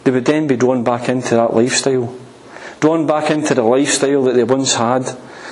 they 0.05 0.13
would 0.13 0.25
then 0.25 0.47
be 0.47 0.57
drawn 0.57 0.85
back 0.85 1.09
into 1.09 1.35
that 1.35 1.55
lifestyle. 1.55 2.17
Drawn 2.79 3.07
back 3.07 3.31
into 3.31 3.55
the 3.55 3.63
lifestyle 3.63 4.23
that 4.25 4.35
they 4.35 4.45
once 4.45 4.75
had. 4.75 5.03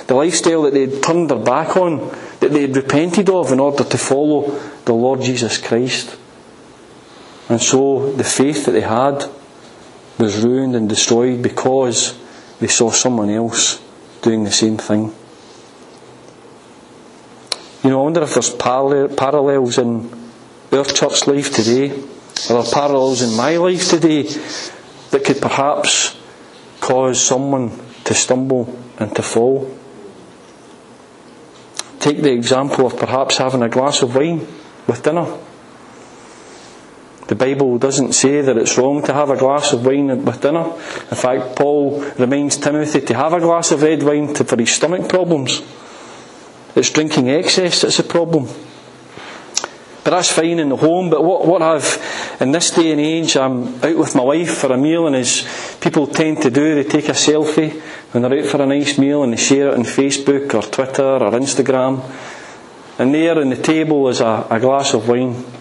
The 0.07 0.15
lifestyle 0.15 0.63
that 0.63 0.73
they'd 0.73 1.03
turned 1.03 1.29
their 1.29 1.39
back 1.39 1.75
on, 1.75 1.99
that 2.39 2.51
they'd 2.51 2.75
repented 2.75 3.29
of 3.29 3.51
in 3.51 3.59
order 3.59 3.83
to 3.83 3.97
follow 3.97 4.57
the 4.85 4.93
Lord 4.93 5.21
Jesus 5.21 5.57
Christ. 5.57 6.17
And 7.49 7.61
so 7.61 8.13
the 8.13 8.23
faith 8.23 8.65
that 8.65 8.71
they 8.71 8.81
had 8.81 9.29
was 10.17 10.41
ruined 10.43 10.75
and 10.75 10.87
destroyed 10.87 11.41
because 11.41 12.17
they 12.61 12.67
saw 12.67 12.91
someone 12.91 13.29
else 13.31 13.81
doing 14.21 14.43
the 14.43 14.51
same 14.51 14.77
thing. 14.77 15.13
You 17.83 17.89
know, 17.89 18.01
I 18.01 18.03
wonder 18.03 18.21
if 18.21 18.35
there's 18.35 18.51
parallels 18.51 19.79
in 19.79 20.09
our 20.71 20.85
church 20.85 21.25
life 21.25 21.51
today, 21.51 21.89
or 21.89 22.63
there 22.63 22.71
parallels 22.71 23.23
in 23.23 23.35
my 23.35 23.57
life 23.57 23.89
today 23.89 24.21
that 25.09 25.23
could 25.25 25.41
perhaps 25.41 26.15
cause 26.79 27.19
someone 27.19 27.71
to 28.03 28.13
stumble 28.13 28.77
and 28.99 29.15
to 29.15 29.23
fall. 29.23 29.75
Take 31.99 32.21
the 32.21 32.31
example 32.31 32.85
of 32.85 32.97
perhaps 32.97 33.37
having 33.37 33.63
a 33.63 33.69
glass 33.69 34.03
of 34.03 34.15
wine 34.15 34.47
with 34.87 35.01
dinner. 35.03 35.25
The 37.31 37.35
Bible 37.35 37.77
doesn't 37.77 38.11
say 38.11 38.41
that 38.41 38.57
it's 38.57 38.77
wrong 38.77 39.01
to 39.03 39.13
have 39.13 39.29
a 39.29 39.37
glass 39.37 39.71
of 39.71 39.85
wine 39.85 40.25
with 40.25 40.41
dinner. 40.41 40.65
In 40.65 41.15
fact, 41.15 41.55
Paul 41.55 42.01
reminds 42.19 42.57
Timothy 42.57 42.99
to 42.99 43.13
have 43.13 43.31
a 43.31 43.39
glass 43.39 43.71
of 43.71 43.83
red 43.83 44.03
wine 44.03 44.33
to, 44.33 44.43
for 44.43 44.57
his 44.57 44.73
stomach 44.73 45.07
problems. 45.07 45.61
It's 46.75 46.89
drinking 46.89 47.29
excess 47.29 47.83
that's 47.83 47.99
a 47.99 48.03
problem. 48.03 48.47
But 50.03 50.11
that's 50.11 50.29
fine 50.29 50.59
in 50.59 50.67
the 50.67 50.75
home. 50.75 51.09
But 51.09 51.23
what, 51.23 51.47
what 51.47 51.61
I've, 51.61 52.37
in 52.41 52.51
this 52.51 52.71
day 52.71 52.91
and 52.91 52.99
age, 52.99 53.37
I'm 53.37 53.81
out 53.81 53.97
with 53.97 54.13
my 54.13 54.23
wife 54.23 54.57
for 54.57 54.73
a 54.73 54.77
meal, 54.77 55.07
and 55.07 55.15
as 55.15 55.77
people 55.79 56.07
tend 56.07 56.41
to 56.41 56.51
do, 56.51 56.75
they 56.75 56.83
take 56.83 57.07
a 57.07 57.13
selfie 57.13 57.79
when 58.11 58.23
they're 58.23 58.43
out 58.43 58.45
for 58.49 58.61
a 58.61 58.65
nice 58.65 58.97
meal 58.97 59.23
and 59.23 59.31
they 59.31 59.37
share 59.37 59.69
it 59.69 59.75
on 59.75 59.85
Facebook 59.85 60.53
or 60.53 60.63
Twitter 60.63 61.01
or 61.01 61.31
Instagram. 61.31 62.03
And 62.99 63.15
there 63.15 63.39
on 63.39 63.51
the 63.51 63.55
table 63.55 64.09
is 64.09 64.19
a, 64.19 64.47
a 64.49 64.59
glass 64.59 64.93
of 64.93 65.07
wine. 65.07 65.60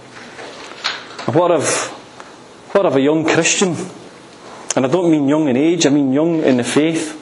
What 1.27 1.51
of, 1.51 1.89
what 2.73 2.87
of 2.87 2.97
a 2.97 3.01
young 3.01 3.25
Christian? 3.25 3.77
And 4.77 4.87
I 4.87 4.89
don't 4.89 5.11
mean 5.11 5.29
young 5.29 5.49
in 5.49 5.57
age, 5.57 5.87
I 5.87 5.91
mean 5.91 6.13
young 6.13 6.43
in 6.43 6.59
the 6.59 6.65
faith 6.65 7.21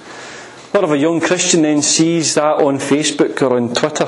what 0.71 0.85
if 0.85 0.91
a 0.91 0.99
young 0.99 1.21
Christian 1.21 1.63
then 1.63 1.81
sees 1.81 2.35
that 2.35 2.63
on 2.63 2.77
Facebook 2.79 3.41
or 3.41 3.57
on 3.57 3.75
Twitter? 3.75 4.07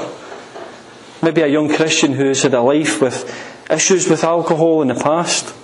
Maybe 1.22 1.40
a 1.40 1.46
young 1.46 1.68
Christian 1.68 2.12
who 2.12 2.26
has 2.26 2.42
had 2.42 2.52
a 2.52 2.60
life 2.60 3.00
with 3.00 3.24
issues 3.70 4.08
with 4.08 4.24
alcohol 4.24 4.82
in 4.82 4.88
the 4.88 4.94
past, 4.94 5.54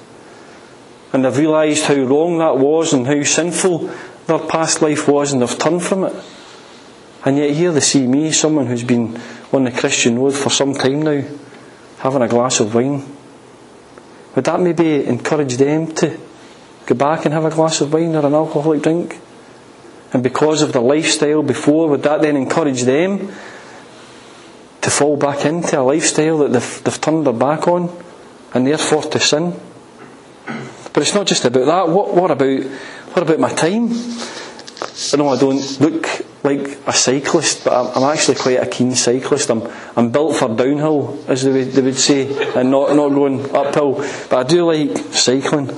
and 1.12 1.24
they've 1.24 1.36
realised 1.36 1.84
how 1.84 1.94
wrong 1.94 2.38
that 2.38 2.56
was 2.56 2.94
and 2.94 3.06
how 3.06 3.22
sinful 3.22 3.90
their 4.26 4.38
past 4.38 4.80
life 4.80 5.06
was, 5.06 5.32
and 5.32 5.42
they've 5.42 5.58
turned 5.58 5.82
from 5.82 6.04
it. 6.04 6.14
And 7.26 7.36
yet 7.36 7.50
here 7.50 7.72
they 7.72 7.80
see 7.80 8.06
me, 8.06 8.32
someone 8.32 8.66
who's 8.66 8.84
been 8.84 9.20
on 9.52 9.64
the 9.64 9.70
Christian 9.70 10.18
road 10.18 10.34
for 10.34 10.48
some 10.50 10.72
time 10.72 11.02
now, 11.02 11.22
having 11.98 12.22
a 12.22 12.28
glass 12.28 12.58
of 12.58 12.74
wine. 12.74 13.15
Would 14.36 14.44
that 14.44 14.60
maybe 14.60 15.04
encourage 15.04 15.56
them 15.56 15.92
to 15.96 16.16
go 16.86 16.94
back 16.94 17.24
and 17.24 17.34
have 17.34 17.44
a 17.44 17.50
glass 17.50 17.80
of 17.80 17.92
wine 17.92 18.14
or 18.14 18.24
an 18.24 18.34
alcoholic 18.34 18.82
drink? 18.82 19.18
and 20.12 20.22
because 20.22 20.62
of 20.62 20.72
the 20.72 20.80
lifestyle 20.80 21.42
before, 21.42 21.88
would 21.88 22.02
that 22.02 22.22
then 22.22 22.36
encourage 22.36 22.82
them 22.82 23.28
to 24.80 24.90
fall 24.90 25.16
back 25.16 25.44
into 25.44 25.78
a 25.78 25.82
lifestyle 25.82 26.38
that 26.38 26.52
they've, 26.52 26.84
they've 26.84 27.00
turned 27.00 27.26
their 27.26 27.34
back 27.34 27.66
on 27.68 27.94
and 28.54 28.66
therefore 28.66 29.02
to 29.02 29.20
sin? 29.20 29.52
But 30.46 31.02
it's 31.02 31.14
not 31.14 31.26
just 31.26 31.44
about 31.44 31.66
that. 31.66 31.88
What, 31.88 32.14
what 32.14 32.30
about 32.30 32.62
what 33.12 33.22
about 33.22 33.40
my 33.40 33.52
time? 33.52 33.90
I 33.92 35.16
know 35.16 35.28
I 35.28 35.38
don't 35.38 35.80
look 35.80 36.06
like 36.46 36.78
a 36.86 36.92
cyclist, 36.92 37.64
but 37.64 37.96
I'm, 37.96 38.02
actually 38.04 38.36
quite 38.36 38.60
a 38.60 38.66
keen 38.66 38.94
cyclist. 38.94 39.50
I'm, 39.50 39.68
I'm 39.96 40.10
built 40.10 40.36
for 40.36 40.48
downhill, 40.48 41.22
as 41.28 41.42
they 41.42 41.52
would, 41.52 41.72
they 41.72 41.82
would 41.82 41.96
say, 41.96 42.26
and 42.54 42.70
not, 42.70 42.96
not 42.96 43.10
going 43.10 43.54
uphill. 43.54 43.94
But 44.30 44.32
I 44.32 44.42
do 44.44 44.64
like 44.64 44.96
cycling. 45.12 45.68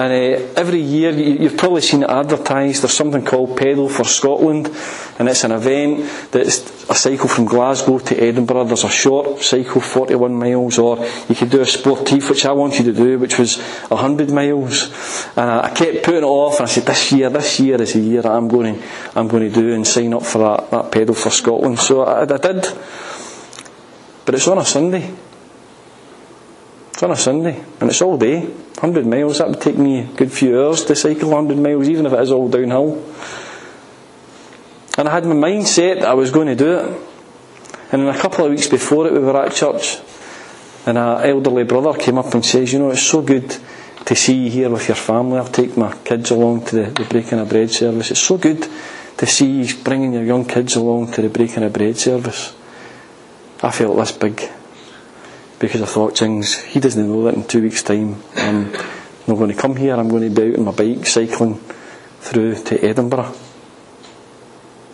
And 0.00 0.14
uh, 0.14 0.54
every 0.56 0.80
year, 0.80 1.10
you've 1.10 1.58
probably 1.58 1.82
seen 1.82 2.02
it 2.02 2.08
advertised, 2.08 2.82
there's 2.82 2.94
something 2.94 3.22
called 3.22 3.54
Pedal 3.54 3.86
for 3.90 4.04
Scotland, 4.04 4.70
and 5.18 5.28
it's 5.28 5.44
an 5.44 5.52
event 5.52 6.08
that's 6.30 6.88
a 6.88 6.94
cycle 6.94 7.28
from 7.28 7.44
Glasgow 7.44 7.98
to 7.98 8.18
Edinburgh. 8.18 8.64
There's 8.64 8.84
a 8.84 8.88
short 8.88 9.42
cycle, 9.42 9.82
41 9.82 10.34
miles, 10.34 10.78
or 10.78 11.06
you 11.28 11.34
could 11.34 11.50
do 11.50 11.60
a 11.60 11.66
sportive, 11.66 12.30
which 12.30 12.46
I 12.46 12.52
wanted 12.52 12.84
to 12.84 12.94
do, 12.94 13.18
which 13.18 13.38
was 13.38 13.60
100 13.60 14.30
miles. 14.30 14.90
And 15.36 15.50
I 15.50 15.68
kept 15.74 16.02
putting 16.02 16.22
it 16.22 16.24
off, 16.24 16.60
and 16.60 16.66
I 16.66 16.70
said, 16.72 16.84
this 16.84 17.12
year, 17.12 17.28
this 17.28 17.60
year 17.60 17.82
is 17.82 17.92
the 17.92 18.00
year 18.00 18.26
I'm 18.26 18.48
going 18.48 18.80
to, 18.80 18.88
I'm 19.14 19.28
going 19.28 19.52
to 19.52 19.54
do 19.54 19.74
and 19.74 19.86
sign 19.86 20.14
up 20.14 20.22
for 20.22 20.38
that, 20.38 20.70
that 20.70 20.92
Pedal 20.92 21.14
for 21.14 21.28
Scotland. 21.28 21.78
So 21.78 22.04
I, 22.04 22.22
I 22.22 22.24
did. 22.24 22.66
But 24.24 24.34
it's 24.34 24.48
on 24.48 24.56
a 24.56 24.64
Sunday. 24.64 25.12
It's 26.88 27.02
on 27.02 27.10
a 27.10 27.16
Sunday, 27.16 27.62
and 27.82 27.90
it's 27.90 28.00
all 28.00 28.16
day. 28.16 28.50
100 28.80 29.06
miles, 29.06 29.38
that 29.38 29.48
would 29.48 29.60
take 29.60 29.76
me 29.76 30.00
a 30.00 30.04
good 30.04 30.32
few 30.32 30.58
hours 30.58 30.84
to 30.84 30.96
cycle 30.96 31.28
100 31.28 31.58
miles, 31.58 31.86
even 31.86 32.06
if 32.06 32.14
it 32.14 32.20
is 32.20 32.32
all 32.32 32.48
downhill. 32.48 33.04
And 34.96 35.06
I 35.06 35.12
had 35.12 35.26
my 35.26 35.34
mind 35.34 35.68
set 35.68 36.00
that 36.00 36.08
I 36.08 36.14
was 36.14 36.30
going 36.30 36.46
to 36.46 36.56
do 36.56 36.78
it. 36.78 37.08
And 37.92 38.08
a 38.08 38.18
couple 38.18 38.46
of 38.46 38.52
weeks 38.52 38.68
before 38.68 39.06
it, 39.06 39.12
we 39.12 39.18
were 39.18 39.36
at 39.36 39.52
church, 39.52 39.98
and 40.86 40.96
an 40.96 41.28
elderly 41.28 41.64
brother 41.64 41.92
came 41.98 42.16
up 42.16 42.32
and 42.32 42.44
says, 42.44 42.72
You 42.72 42.78
know, 42.78 42.90
it's 42.90 43.02
so 43.02 43.20
good 43.20 43.54
to 44.06 44.16
see 44.16 44.44
you 44.44 44.50
here 44.50 44.70
with 44.70 44.88
your 44.88 44.96
family. 44.96 45.38
I'll 45.38 45.46
take 45.46 45.76
my 45.76 45.94
kids 45.98 46.30
along 46.30 46.64
to 46.66 46.76
the, 46.76 46.90
the 46.90 47.04
breaking 47.04 47.38
of 47.38 47.48
bread 47.48 47.70
service. 47.70 48.10
It's 48.12 48.20
so 48.20 48.38
good 48.38 48.66
to 49.18 49.26
see 49.26 49.60
you 49.60 49.74
bringing 49.84 50.14
your 50.14 50.24
young 50.24 50.46
kids 50.46 50.76
along 50.76 51.12
to 51.12 51.22
the 51.22 51.28
breaking 51.28 51.64
of 51.64 51.72
bread 51.72 51.98
service. 51.98 52.56
I 53.62 53.70
felt 53.72 53.96
this 53.96 54.12
big. 54.12 54.59
Because 55.60 55.82
I 55.82 55.86
thought, 55.86 56.18
things 56.18 56.56
he 56.56 56.80
doesn't 56.80 57.06
know 57.06 57.24
that 57.24 57.34
in 57.34 57.44
two 57.44 57.62
weeks' 57.62 57.84
time 57.84 58.16
I'm 58.34 58.72
not 58.72 59.36
going 59.36 59.50
to 59.50 59.56
come 59.56 59.76
here, 59.76 59.94
I'm 59.94 60.08
going 60.08 60.22
to 60.22 60.40
be 60.40 60.52
out 60.52 60.58
on 60.58 60.64
my 60.64 60.72
bike 60.72 61.06
cycling 61.06 61.60
through 62.20 62.56
to 62.64 62.82
Edinburgh. 62.82 63.34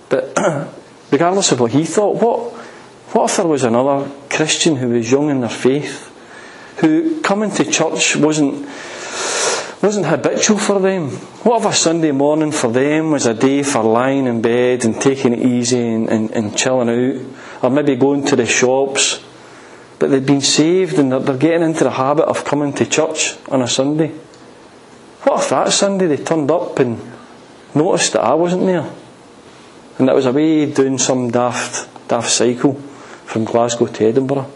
But 0.09 0.37
regardless 1.11 1.52
of 1.52 1.61
what 1.61 1.70
he 1.70 1.85
thought, 1.85 2.20
what, 2.20 2.52
what 3.14 3.31
if 3.31 3.37
there 3.37 3.46
was 3.46 3.62
another 3.62 4.11
Christian 4.29 4.76
who 4.76 4.90
was 4.90 5.11
young 5.11 5.31
in 5.31 5.40
their 5.40 5.48
faith, 5.48 6.12
who 6.81 7.22
coming 7.22 7.50
to 7.52 7.64
church 7.64 8.16
wasn't 8.16 8.68
wasn't 9.83 10.07
habitual 10.07 10.59
for 10.59 10.81
them. 10.81 11.11
What 11.44 11.61
if 11.61 11.66
a 11.66 11.72
Sunday 11.72 12.11
morning 12.11 12.50
for 12.50 12.72
them 12.72 13.12
was 13.12 13.26
a 13.26 13.35
day 13.35 13.62
for 13.62 13.83
lying 13.85 14.26
in 14.26 14.40
bed 14.40 14.85
and 14.85 15.00
taking 15.00 15.33
it 15.33 15.38
easy 15.38 15.79
and, 15.79 16.09
and, 16.09 16.31
and 16.33 16.57
chilling 16.57 16.88
out, 16.88 17.62
or 17.62 17.70
maybe 17.70 17.94
going 17.94 18.24
to 18.26 18.37
the 18.37 18.46
shops, 18.46 19.22
but 19.99 20.11
they'd 20.11 20.27
been 20.27 20.41
saved 20.41 20.99
and 20.99 21.11
they're, 21.11 21.21
they're 21.21 21.37
getting 21.37 21.63
into 21.63 21.85
the 21.85 21.91
habit 21.91 22.25
of 22.25 22.45
coming 22.45 22.73
to 22.75 22.87
church 22.87 23.37
on 23.49 23.63
a 23.63 23.69
Sunday. 23.69 24.09
What 25.23 25.43
if 25.43 25.51
that 25.51 25.73
Sunday 25.73 26.07
they 26.07 26.19
turned 26.19 26.51
up 26.51 26.79
and 26.79 27.01
noticed 27.75 28.13
that 28.13 28.23
I 28.23 28.35
wasn't 28.35 28.67
there? 28.67 28.91
And 29.99 30.09
that 30.09 30.15
was 30.15 30.27
away 30.27 30.71
doing 30.71 30.99
some 30.99 31.31
daft, 31.31 32.09
daft 32.09 32.31
cycle 32.31 32.75
from 32.75 33.45
Glasgow 33.45 33.87
to 33.87 34.05
Edinburgh. 34.05 34.51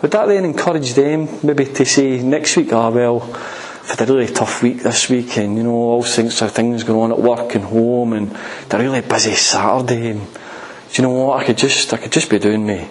Would 0.00 0.12
that 0.12 0.26
then 0.26 0.44
encourage 0.44 0.94
them 0.94 1.28
maybe 1.42 1.64
to 1.64 1.84
say 1.84 2.22
next 2.22 2.56
week, 2.56 2.72
ah 2.72 2.90
well, 2.90 3.22
I've 3.22 3.98
had 3.98 4.08
a 4.08 4.12
really 4.12 4.32
tough 4.32 4.62
week 4.62 4.82
this 4.82 5.08
week 5.08 5.36
and 5.38 5.56
you 5.56 5.64
know, 5.64 5.72
all 5.72 6.04
sorts 6.04 6.40
of 6.40 6.52
things 6.52 6.84
going 6.84 7.10
on 7.10 7.12
at 7.12 7.18
work 7.18 7.54
and 7.56 7.64
home 7.64 8.12
and 8.12 8.30
a 8.70 8.78
really 8.78 9.00
busy 9.00 9.34
Saturday 9.34 10.10
and 10.10 10.20
do 10.20 11.02
you 11.02 11.02
know 11.02 11.10
what, 11.10 11.42
I 11.42 11.44
could 11.44 11.58
just 11.58 11.92
I 11.92 11.96
could 11.96 12.12
just 12.12 12.30
be 12.30 12.38
doing 12.38 12.64
me 12.64 12.88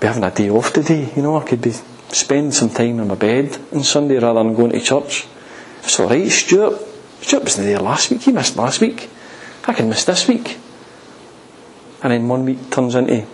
be 0.00 0.06
having 0.06 0.24
a 0.24 0.30
day 0.30 0.48
off 0.48 0.72
today, 0.72 1.12
you 1.14 1.22
know, 1.22 1.36
I 1.36 1.44
could 1.44 1.60
be 1.60 1.72
spending 1.72 2.52
some 2.52 2.70
time 2.70 2.98
in 2.98 3.06
my 3.06 3.14
bed 3.14 3.56
on 3.72 3.84
Sunday 3.84 4.18
rather 4.18 4.42
than 4.42 4.54
going 4.54 4.72
to 4.72 4.80
church. 4.80 5.26
It's 5.82 6.00
alright, 6.00 6.30
Stuart. 6.30 6.80
Stuart 7.20 7.42
wasn't 7.44 7.66
there 7.66 7.78
last 7.78 8.10
week, 8.10 8.22
he 8.22 8.32
missed 8.32 8.56
last 8.56 8.80
week. 8.80 9.10
I 9.66 9.74
can 9.74 9.90
miss 9.90 10.04
this 10.04 10.26
week. 10.26 10.58
And 12.02 12.12
then 12.12 12.28
one 12.28 12.46
week 12.46 12.70
turns 12.70 12.94
into 12.94 13.26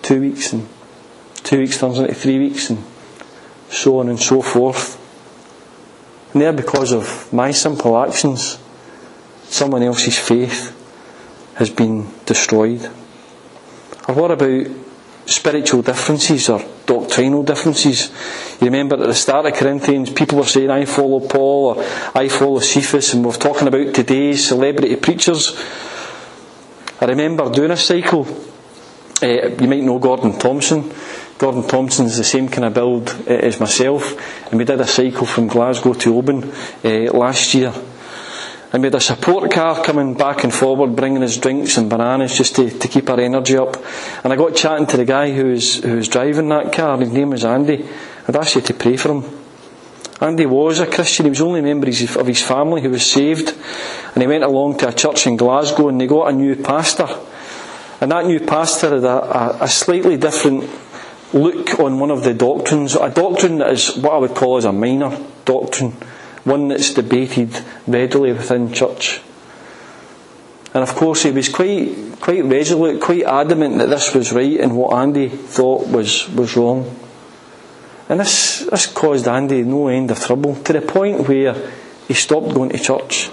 two 0.00 0.20
weeks, 0.22 0.54
and 0.54 0.66
two 1.34 1.58
weeks 1.58 1.78
turns 1.78 1.98
into 1.98 2.14
three 2.14 2.38
weeks, 2.38 2.70
and 2.70 2.82
so 3.68 3.98
on 3.98 4.08
and 4.08 4.18
so 4.18 4.40
forth. 4.40 4.96
And 6.32 6.40
there, 6.40 6.54
because 6.54 6.92
of 6.92 7.30
my 7.34 7.50
simple 7.50 7.98
actions, 7.98 8.58
someone 9.44 9.82
else's 9.82 10.18
faith 10.18 10.74
has 11.56 11.68
been 11.68 12.08
destroyed. 12.24 12.84
Or 14.08 14.14
what 14.14 14.30
about 14.30 14.87
spiritual 15.28 15.82
differences 15.82 16.48
or 16.48 16.64
doctrinal 16.86 17.42
differences. 17.42 18.10
You 18.60 18.66
remember 18.66 18.96
at 18.96 19.06
the 19.06 19.14
start 19.14 19.44
of 19.46 19.52
Corinthians, 19.52 20.10
people 20.10 20.38
were 20.38 20.44
saying, 20.44 20.70
I 20.70 20.86
follow 20.86 21.20
Paul 21.20 21.76
or 21.76 21.84
I 22.14 22.28
follow 22.28 22.60
Cephas, 22.60 23.12
and 23.12 23.24
we're 23.24 23.32
talking 23.32 23.68
about 23.68 23.94
today's 23.94 24.48
celebrity 24.48 24.96
preachers. 24.96 25.54
I 27.00 27.04
remember 27.04 27.50
doing 27.50 27.70
a 27.70 27.76
cycle. 27.76 28.26
Uh, 29.22 29.48
you 29.48 29.68
might 29.68 29.82
know 29.82 29.98
Gordon 29.98 30.38
Thompson. 30.38 30.90
Gordon 31.36 31.62
Thompson's 31.62 32.16
the 32.16 32.24
same 32.24 32.48
kind 32.48 32.64
of 32.64 32.74
build 32.74 33.10
uh, 33.10 33.32
as 33.32 33.60
myself, 33.60 34.50
and 34.50 34.58
we 34.58 34.64
did 34.64 34.80
a 34.80 34.86
cycle 34.86 35.26
from 35.26 35.46
Glasgow 35.46 35.92
to 35.92 36.16
Oban 36.16 36.50
uh, 36.84 37.12
last 37.12 37.54
year. 37.54 37.72
And 38.70 38.82
we 38.82 38.88
had 38.88 38.94
a 38.96 39.00
support 39.00 39.50
car 39.50 39.82
coming 39.82 40.12
back 40.12 40.44
and 40.44 40.52
forward, 40.52 40.94
bringing 40.94 41.22
us 41.22 41.38
drinks 41.38 41.78
and 41.78 41.88
bananas 41.88 42.36
just 42.36 42.56
to, 42.56 42.68
to 42.68 42.88
keep 42.88 43.08
our 43.08 43.18
energy 43.18 43.56
up. 43.56 43.76
And 44.22 44.30
I 44.30 44.36
got 44.36 44.54
chatting 44.54 44.86
to 44.88 44.98
the 44.98 45.06
guy 45.06 45.32
who 45.32 45.46
was, 45.46 45.82
who 45.82 45.96
was 45.96 46.08
driving 46.08 46.50
that 46.50 46.70
car. 46.70 46.98
His 46.98 47.10
name 47.10 47.30
was 47.30 47.46
Andy. 47.46 47.88
I'd 48.26 48.36
asked 48.36 48.56
you 48.56 48.60
to 48.60 48.74
pray 48.74 48.98
for 48.98 49.12
him. 49.12 49.24
Andy 50.20 50.44
was 50.44 50.80
a 50.80 50.86
Christian. 50.86 51.24
He 51.24 51.30
was 51.30 51.40
only 51.40 51.60
a 51.60 51.62
member 51.62 51.88
of 51.88 52.26
his 52.26 52.42
family 52.42 52.82
who 52.82 52.90
was 52.90 53.06
saved. 53.10 53.56
And 54.12 54.22
he 54.22 54.26
went 54.26 54.44
along 54.44 54.76
to 54.78 54.88
a 54.88 54.92
church 54.92 55.26
in 55.26 55.38
Glasgow 55.38 55.88
and 55.88 55.98
they 55.98 56.06
got 56.06 56.28
a 56.28 56.32
new 56.32 56.54
pastor. 56.54 57.08
And 58.02 58.12
that 58.12 58.26
new 58.26 58.40
pastor 58.40 58.90
had 58.90 59.04
a, 59.04 59.62
a, 59.62 59.64
a 59.64 59.68
slightly 59.68 60.18
different 60.18 60.68
look 61.32 61.80
on 61.80 61.98
one 61.98 62.10
of 62.10 62.22
the 62.22 62.34
doctrines. 62.34 62.96
A 62.96 63.08
doctrine 63.08 63.58
that 63.58 63.70
is 63.70 63.96
what 63.96 64.12
I 64.12 64.18
would 64.18 64.34
call 64.34 64.58
as 64.58 64.66
a 64.66 64.72
minor 64.72 65.18
doctrine 65.46 65.94
one 66.48 66.68
that's 66.68 66.94
debated 66.94 67.50
readily 67.86 68.32
within 68.32 68.72
church. 68.72 69.20
And 70.74 70.82
of 70.82 70.94
course, 70.94 71.22
he 71.22 71.30
was 71.30 71.48
quite, 71.48 72.20
quite 72.20 72.44
resolute, 72.44 73.00
quite 73.00 73.24
adamant 73.24 73.78
that 73.78 73.88
this 73.88 74.14
was 74.14 74.32
right 74.32 74.60
and 74.60 74.76
what 74.76 74.94
Andy 74.94 75.28
thought 75.28 75.88
was, 75.88 76.28
was 76.30 76.56
wrong. 76.56 76.94
And 78.08 78.20
this, 78.20 78.60
this 78.70 78.86
caused 78.86 79.28
Andy 79.28 79.62
no 79.62 79.88
end 79.88 80.10
of 80.10 80.20
trouble 80.20 80.54
to 80.56 80.72
the 80.72 80.80
point 80.80 81.28
where 81.28 81.54
he 82.06 82.14
stopped 82.14 82.54
going 82.54 82.70
to 82.70 82.78
church. 82.78 83.30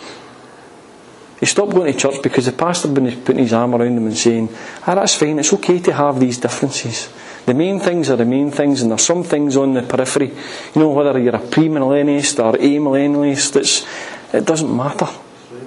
He 1.40 1.46
stopped 1.46 1.74
going 1.74 1.92
to 1.92 2.00
church 2.00 2.22
because 2.24 2.46
the 2.46 2.52
pastor 2.52 2.88
had 2.88 2.96
been 2.96 3.22
putting 3.22 3.44
his 3.44 3.54
arm 3.54 3.76
around 3.76 3.98
him 3.98 4.08
and 4.08 4.18
saying, 4.18 4.50
ah, 4.88 4.96
that's 4.96 5.16
fine, 5.16 5.40
it's 5.40 5.54
okay 5.54 5.80
to 5.80 5.94
have 5.94 6.20
these 6.20 6.38
differences. 6.38 7.10
The 7.46 7.54
main 7.54 7.80
things 7.80 8.10
are 8.10 8.16
the 8.16 8.26
main 8.26 8.50
things, 8.50 8.82
and 8.82 8.90
there's 8.90 9.04
some 9.04 9.24
things 9.24 9.56
on 9.56 9.74
the 9.74 9.84
periphery. 9.84 10.30
You 10.30 10.82
know, 10.82 10.90
whether 10.90 11.20
you're 11.20 11.36
a 11.36 11.40
premillennialist 11.40 12.44
or 12.44 12.58
amillennialist, 12.58 13.56
it's, 13.56 13.86
it 14.34 14.46
doesn't 14.46 14.76
matter. 14.76 15.06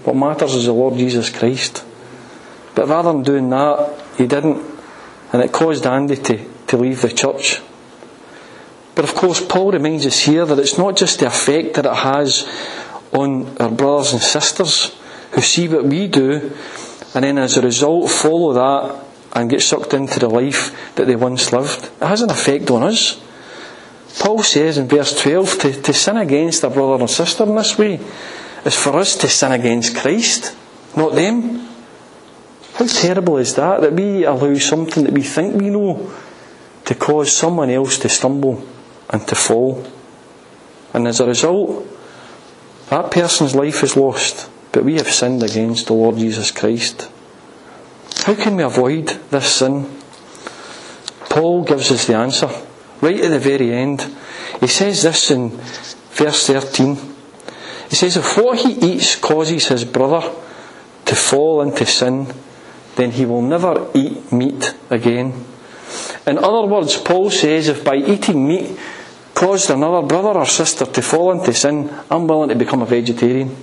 What 0.05 0.17
matters 0.17 0.55
is 0.55 0.67
the 0.67 0.73
Lord 0.73 0.95
Jesus 0.99 1.31
Christ. 1.31 1.85
But 2.75 2.89
rather 2.89 3.13
than 3.13 3.23
doing 3.23 3.51
that, 3.51 4.05
he 4.17 4.27
didn't, 4.27 4.65
and 5.33 5.43
it 5.43 5.53
caused 5.53 5.87
Andy 5.87 6.17
to, 6.17 6.45
to 6.67 6.77
leave 6.77 7.03
the 7.03 7.11
church. 7.11 7.61
But 8.97 9.05
of 9.05 9.15
course, 9.15 9.45
Paul 9.45 9.71
reminds 9.71 10.05
us 10.07 10.19
here 10.21 10.45
that 10.45 10.59
it's 10.59 10.79
not 10.79 10.97
just 10.97 11.21
the 11.21 11.27
effect 11.27 11.75
that 11.75 11.87
it 11.87 11.95
has 11.95 12.49
on 13.13 13.57
our 13.59 13.71
brothers 13.71 14.13
and 14.13 14.21
sisters 14.21 14.97
who 15.31 15.41
see 15.41 15.69
what 15.69 15.85
we 15.85 16.09
do, 16.09 16.51
and 17.15 17.25
then 17.25 17.39
as 17.39 17.57
a 17.57 17.63
result 17.63 18.11
follow 18.11 18.53
that 18.55 19.08
and 19.33 19.51
get 19.51 19.63
sucked 19.63 19.95
into 19.95 20.19
the 20.19 20.29
life 20.29 20.95
that 20.97 21.07
they 21.07 21.17
once 21.17 21.53
lived. 21.53 21.91
It 22.01 22.07
has 22.07 22.23
an 22.23 22.31
effect 22.31 22.71
on 22.71 22.83
us. 22.83 23.21
Paul 24.19 24.43
says 24.43 24.79
in 24.79 24.89
verse 24.89 25.21
12 25.21 25.59
to, 25.61 25.83
to 25.83 25.93
sin 25.93 26.17
against 26.17 26.65
a 26.65 26.71
brother 26.71 27.03
or 27.03 27.09
sister 27.09 27.45
in 27.45 27.55
this 27.55 27.79
way 27.79 28.01
is 28.65 28.75
for 28.75 28.97
us 28.97 29.17
to 29.17 29.29
sin 29.29 29.53
against 29.53 29.97
Christ, 29.97 30.57
not 30.97 31.15
them. 31.15 31.67
How 32.75 32.87
terrible 32.87 33.39
is 33.39 33.55
that? 33.55 33.81
That 33.81 33.93
we 33.93 34.25
allow 34.25 34.55
something 34.55 35.05
that 35.05 35.13
we 35.13 35.23
think 35.23 35.55
we 35.55 35.71
know 35.71 36.13
to 36.85 36.95
cause 36.95 37.37
someone 37.37 37.71
else 37.71 37.99
to 37.99 38.09
stumble 38.09 38.67
and 39.11 39.27
to 39.29 39.35
fall. 39.35 39.87
And 40.95 41.07
as 41.07 41.21
a 41.21 41.27
result, 41.27 41.87
that 42.91 43.11
person's 43.11 43.55
life 43.55 43.83
is 43.83 43.97
lost, 43.97 44.51
but 44.73 44.85
we 44.85 44.95
have 44.95 45.09
sinned 45.09 45.43
against 45.43 45.87
the 45.87 45.93
Lord 45.93 46.17
Jesus 46.17 46.51
Christ. 46.51 47.11
How 48.29 48.35
can 48.35 48.57
we 48.57 48.63
avoid 48.63 49.07
this 49.31 49.55
sin? 49.57 49.89
Paul 51.31 51.65
gives 51.65 51.91
us 51.91 52.07
the 52.07 52.15
answer 52.17 52.51
right 53.01 53.19
at 53.19 53.31
the 53.31 53.39
very 53.39 53.73
end. 53.73 54.07
He 54.61 54.67
says 54.67 55.03
this 55.05 55.31
in 55.31 55.49
verse 55.49 56.47
13. 56.47 56.95
He 57.89 57.97
says, 57.97 58.19
If 58.19 58.37
what 58.37 58.59
he 58.59 58.73
eats 58.73 59.17
causes 59.17 59.69
his 59.69 59.87
brother 59.87 60.21
to 61.07 61.15
fall 61.15 61.63
into 61.63 61.87
sin, 61.87 62.27
then 62.97 63.13
he 63.13 63.25
will 63.25 63.41
never 63.41 63.89
eat 63.95 64.31
meat 64.31 64.75
again. 64.91 65.33
In 66.27 66.37
other 66.37 66.67
words, 66.67 66.99
Paul 66.99 67.31
says, 67.31 67.69
if 67.69 67.83
by 67.83 67.97
eating 67.97 68.47
meat 68.47 68.79
caused 69.33 69.71
another 69.71 70.07
brother 70.07 70.39
or 70.39 70.45
sister 70.45 70.85
to 70.85 71.01
fall 71.01 71.33
into 71.33 71.55
sin, 71.55 71.91
I'm 72.11 72.27
willing 72.27 72.51
to 72.51 72.57
become 72.57 72.83
a 72.83 72.85
vegetarian. 72.85 73.57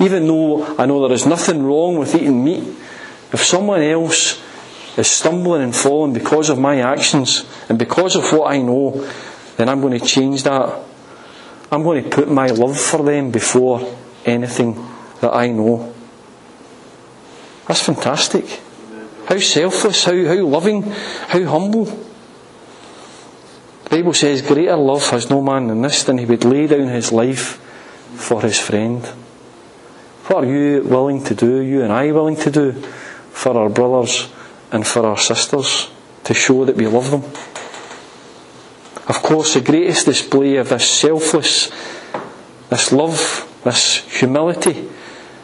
Even 0.00 0.26
though 0.26 0.78
I 0.78 0.86
know 0.86 1.06
there 1.06 1.14
is 1.14 1.26
nothing 1.26 1.62
wrong 1.62 1.98
with 1.98 2.14
eating 2.14 2.42
meat, 2.42 2.64
if 3.32 3.44
someone 3.44 3.82
else 3.82 4.42
is 4.96 5.08
stumbling 5.08 5.62
and 5.62 5.74
falling 5.74 6.12
because 6.12 6.50
of 6.50 6.58
my 6.58 6.80
actions 6.80 7.44
and 7.68 7.78
because 7.78 8.16
of 8.16 8.32
what 8.32 8.52
I 8.52 8.58
know, 8.58 9.08
then 9.56 9.68
I'm 9.68 9.80
going 9.80 9.98
to 9.98 10.04
change 10.04 10.42
that. 10.42 10.76
I'm 11.70 11.82
going 11.82 12.02
to 12.02 12.10
put 12.10 12.30
my 12.30 12.46
love 12.48 12.78
for 12.78 13.04
them 13.04 13.30
before 13.30 13.96
anything 14.24 14.74
that 15.20 15.34
I 15.34 15.48
know. 15.48 15.94
That's 17.66 17.82
fantastic. 17.82 18.60
How 19.26 19.38
selfless, 19.38 20.04
how, 20.04 20.24
how 20.24 20.46
loving, 20.46 20.82
how 20.82 21.44
humble. 21.44 21.84
The 23.84 23.90
Bible 23.90 24.14
says, 24.14 24.42
Greater 24.42 24.76
love 24.76 25.08
has 25.10 25.28
no 25.28 25.42
man 25.42 25.66
than 25.68 25.82
this, 25.82 26.02
than 26.04 26.18
he 26.18 26.24
would 26.24 26.44
lay 26.44 26.66
down 26.66 26.88
his 26.88 27.12
life 27.12 27.56
for 28.16 28.40
his 28.40 28.58
friend. 28.58 29.04
What 30.26 30.44
are 30.44 30.46
you 30.46 30.82
willing 30.82 31.22
to 31.24 31.34
do, 31.34 31.60
you 31.60 31.82
and 31.82 31.92
I 31.92 32.10
willing 32.12 32.36
to 32.36 32.50
do 32.50 32.82
for 33.38 33.56
our 33.56 33.68
brothers 33.68 34.28
and 34.72 34.84
for 34.84 35.06
our 35.06 35.16
sisters 35.16 35.88
to 36.24 36.34
show 36.34 36.64
that 36.64 36.74
we 36.74 36.88
love 36.88 37.12
them. 37.12 37.22
Of 39.06 39.22
course, 39.22 39.54
the 39.54 39.60
greatest 39.60 40.06
display 40.06 40.56
of 40.56 40.70
this 40.70 40.90
selfless, 40.90 41.70
this 42.68 42.90
love, 42.90 43.48
this 43.62 43.98
humility 44.18 44.88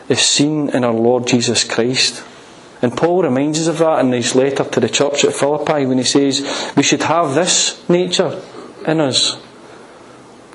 is 0.09 0.21
seen 0.21 0.71
in 0.71 0.83
our 0.83 0.93
Lord 0.93 1.29
Jesus 1.29 1.63
Christ. 1.63 2.25
And 2.83 2.97
Paul 2.97 3.23
reminds 3.23 3.61
us 3.61 3.69
of 3.69 3.79
that 3.79 4.05
in 4.05 4.11
his 4.11 4.35
letter 4.35 4.65
to 4.65 4.81
the 4.81 4.89
church 4.89 5.25
at 5.25 5.33
Philippi 5.33 5.87
when 5.87 5.99
he 5.99 6.05
says 6.05 6.73
we 6.77 6.83
should 6.83 7.05
have 7.05 7.37
this 7.37 7.89
nature 7.89 8.43
in 8.89 9.01
us. 9.01 9.41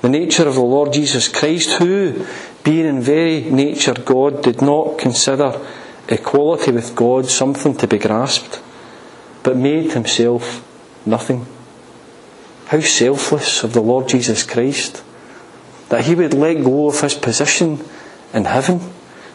The 0.02 0.10
nature 0.10 0.46
of 0.46 0.56
the 0.56 0.60
Lord 0.60 0.92
Jesus 0.92 1.26
Christ, 1.26 1.78
who, 1.78 2.26
being 2.64 2.84
in 2.84 3.00
very 3.00 3.40
nature 3.40 3.94
God, 3.94 4.42
did 4.42 4.60
not 4.60 4.98
consider 4.98 5.58
equality 6.10 6.72
with 6.72 6.96
God 6.96 7.26
something 7.26 7.76
to 7.76 7.86
be 7.86 7.98
grasped, 7.98 8.60
but 9.42 9.56
made 9.56 9.92
himself 9.92 10.66
nothing. 11.06 11.46
How 12.66 12.80
selfless 12.80 13.64
of 13.64 13.72
the 13.72 13.80
Lord 13.80 14.08
Jesus 14.08 14.42
Christ 14.42 15.02
that 15.88 16.04
he 16.04 16.14
would 16.14 16.34
let 16.34 16.62
go 16.62 16.88
of 16.88 17.00
his 17.00 17.14
position 17.14 17.84
in 18.32 18.44
heaven, 18.44 18.80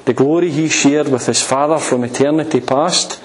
the 0.06 0.14
glory 0.14 0.52
he 0.52 0.70
shared 0.70 1.10
with 1.10 1.26
his 1.26 1.42
Father 1.42 1.78
from 1.78 2.04
eternity 2.04 2.62
past, 2.62 3.22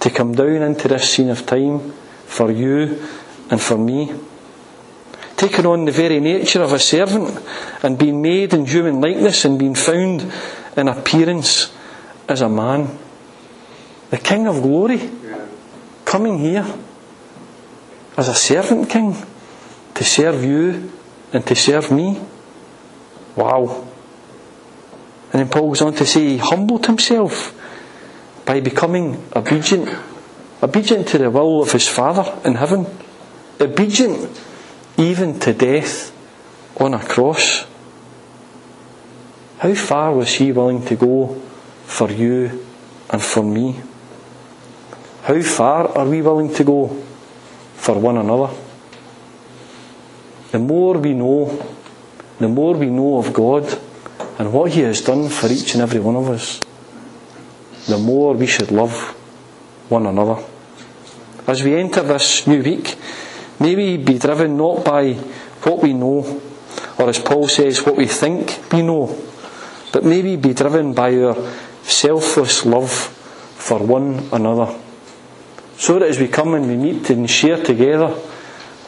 to 0.00 0.10
come 0.10 0.34
down 0.34 0.62
into 0.62 0.88
this 0.88 1.10
scene 1.10 1.28
of 1.28 1.46
time 1.46 1.92
for 2.26 2.50
you 2.50 3.00
and 3.50 3.60
for 3.60 3.78
me. 3.78 4.12
Taking 5.36 5.66
on 5.66 5.84
the 5.84 5.92
very 5.92 6.18
nature 6.20 6.62
of 6.62 6.72
a 6.72 6.78
servant 6.78 7.38
and 7.82 7.98
being 7.98 8.20
made 8.20 8.52
in 8.52 8.66
human 8.66 9.00
likeness 9.00 9.44
and 9.44 9.58
being 9.58 9.74
found 9.74 10.32
in 10.76 10.88
appearance 10.88 11.72
as 12.30 12.40
a 12.40 12.48
man. 12.48 12.96
The 14.10 14.18
King 14.18 14.46
of 14.46 14.62
glory 14.62 15.10
coming 16.04 16.38
here 16.38 16.66
as 18.16 18.28
a 18.28 18.34
servant 18.34 18.88
king 18.88 19.16
to 19.94 20.04
serve 20.04 20.44
you 20.44 20.90
and 21.32 21.46
to 21.46 21.54
serve 21.54 21.90
me. 21.90 22.20
Wow. 23.36 23.86
And 25.32 25.40
then 25.40 25.48
Paul 25.48 25.68
goes 25.68 25.82
on 25.82 25.94
to 25.94 26.06
say 26.06 26.20
he 26.20 26.38
humbled 26.38 26.86
himself 26.86 27.54
by 28.44 28.60
becoming 28.60 29.24
obedient. 29.34 29.88
Obedient 30.62 31.08
to 31.08 31.18
the 31.18 31.30
will 31.30 31.62
of 31.62 31.72
his 31.72 31.88
Father 31.88 32.40
in 32.44 32.56
heaven. 32.56 32.86
Obedient 33.60 34.40
even 34.96 35.38
to 35.40 35.52
death 35.52 36.12
on 36.76 36.94
a 36.94 36.98
cross. 36.98 37.66
How 39.58 39.74
far 39.74 40.12
was 40.14 40.34
he 40.34 40.52
willing 40.52 40.84
to 40.86 40.96
go 40.96 41.40
for 41.90 42.10
you 42.10 42.64
and 43.10 43.20
for 43.20 43.42
me? 43.42 43.80
How 45.24 45.42
far 45.42 45.98
are 45.98 46.08
we 46.08 46.22
willing 46.22 46.54
to 46.54 46.64
go 46.64 46.88
for 47.74 47.98
one 47.98 48.16
another? 48.16 48.54
The 50.52 50.58
more 50.58 50.98
we 50.98 51.14
know, 51.14 51.50
the 52.38 52.48
more 52.48 52.74
we 52.74 52.86
know 52.86 53.18
of 53.18 53.32
God 53.32 53.66
and 54.38 54.52
what 54.52 54.70
He 54.70 54.80
has 54.80 55.02
done 55.02 55.28
for 55.28 55.48
each 55.48 55.74
and 55.74 55.82
every 55.82 56.00
one 56.00 56.16
of 56.16 56.30
us, 56.30 56.60
the 57.86 57.98
more 57.98 58.34
we 58.34 58.46
should 58.46 58.70
love 58.70 58.94
one 59.88 60.06
another. 60.06 60.42
As 61.46 61.62
we 61.62 61.74
enter 61.74 62.02
this 62.02 62.46
new 62.46 62.62
week, 62.62 62.96
may 63.58 63.74
we 63.74 63.96
be 63.96 64.18
driven 64.18 64.56
not 64.56 64.84
by 64.84 65.14
what 65.14 65.82
we 65.82 65.92
know, 65.92 66.40
or 66.98 67.08
as 67.08 67.18
Paul 67.18 67.48
says, 67.48 67.84
what 67.84 67.96
we 67.96 68.06
think 68.06 68.72
we 68.72 68.82
know, 68.82 69.14
but 69.92 70.04
may 70.04 70.22
we 70.22 70.36
be 70.36 70.54
driven 70.54 70.94
by 70.94 71.14
our 71.16 71.36
selfless 71.82 72.64
love 72.64 72.90
for 72.90 73.78
one 73.78 74.28
another. 74.32 74.78
So 75.76 75.98
that 75.98 76.08
as 76.08 76.18
we 76.18 76.28
come 76.28 76.54
and 76.54 76.66
we 76.66 76.76
meet 76.76 77.10
and 77.10 77.28
share 77.28 77.62
together, 77.62 78.14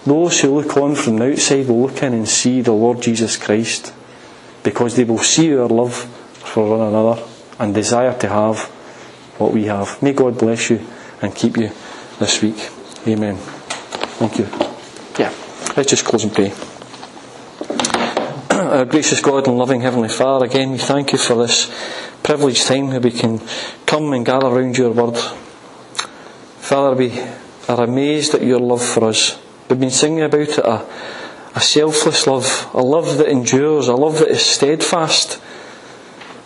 those 0.04 0.40
who 0.40 0.60
look 0.60 0.76
on 0.76 0.94
from 0.94 1.18
the 1.18 1.32
outside 1.32 1.68
will 1.68 1.82
look 1.82 2.02
in 2.02 2.12
and 2.12 2.28
see 2.28 2.60
the 2.60 2.72
Lord 2.72 3.00
Jesus 3.00 3.36
Christ 3.36 3.94
because 4.62 4.96
they 4.96 5.04
will 5.04 5.18
see 5.18 5.54
our 5.56 5.68
love 5.68 5.94
for 5.94 6.76
one 6.76 6.88
another 6.88 7.22
and 7.58 7.74
desire 7.74 8.18
to 8.18 8.28
have 8.28 8.64
what 9.38 9.52
we 9.52 9.64
have. 9.64 10.02
May 10.02 10.12
God 10.12 10.38
bless 10.38 10.70
you 10.70 10.80
and 11.20 11.34
keep 11.34 11.56
you 11.56 11.70
this 12.18 12.42
week. 12.42 12.70
Amen. 13.06 13.36
Thank 13.36 14.38
you. 14.38 14.48
Yeah, 15.18 15.32
let's 15.76 15.90
just 15.90 16.04
close 16.04 16.24
and 16.24 16.34
pray. 16.34 16.52
Our 18.50 18.84
gracious 18.84 19.20
God 19.20 19.46
and 19.46 19.56
loving 19.56 19.80
Heavenly 19.80 20.08
Father, 20.08 20.46
again 20.46 20.72
we 20.72 20.78
thank 20.78 21.12
you 21.12 21.18
for 21.18 21.34
this 21.34 21.70
privileged 22.22 22.66
time 22.66 22.88
where 22.88 23.00
we 23.00 23.10
can 23.10 23.40
come 23.86 24.12
and 24.12 24.24
gather 24.24 24.46
around 24.46 24.76
your 24.76 24.92
word. 24.92 25.16
Father, 26.60 26.96
we 26.96 27.20
are 27.68 27.84
amazed 27.84 28.34
at 28.34 28.42
your 28.42 28.60
love 28.60 28.84
for 28.84 29.04
us. 29.04 29.38
We've 29.68 29.80
been 29.80 29.90
singing 29.90 30.22
about 30.22 30.40
it 30.40 30.58
a, 30.58 30.86
a 31.54 31.60
selfless 31.60 32.26
love, 32.26 32.70
a 32.72 32.80
love 32.80 33.18
that 33.18 33.28
endures, 33.28 33.88
a 33.88 33.94
love 33.94 34.18
that 34.20 34.28
is 34.28 34.42
steadfast, 34.42 35.42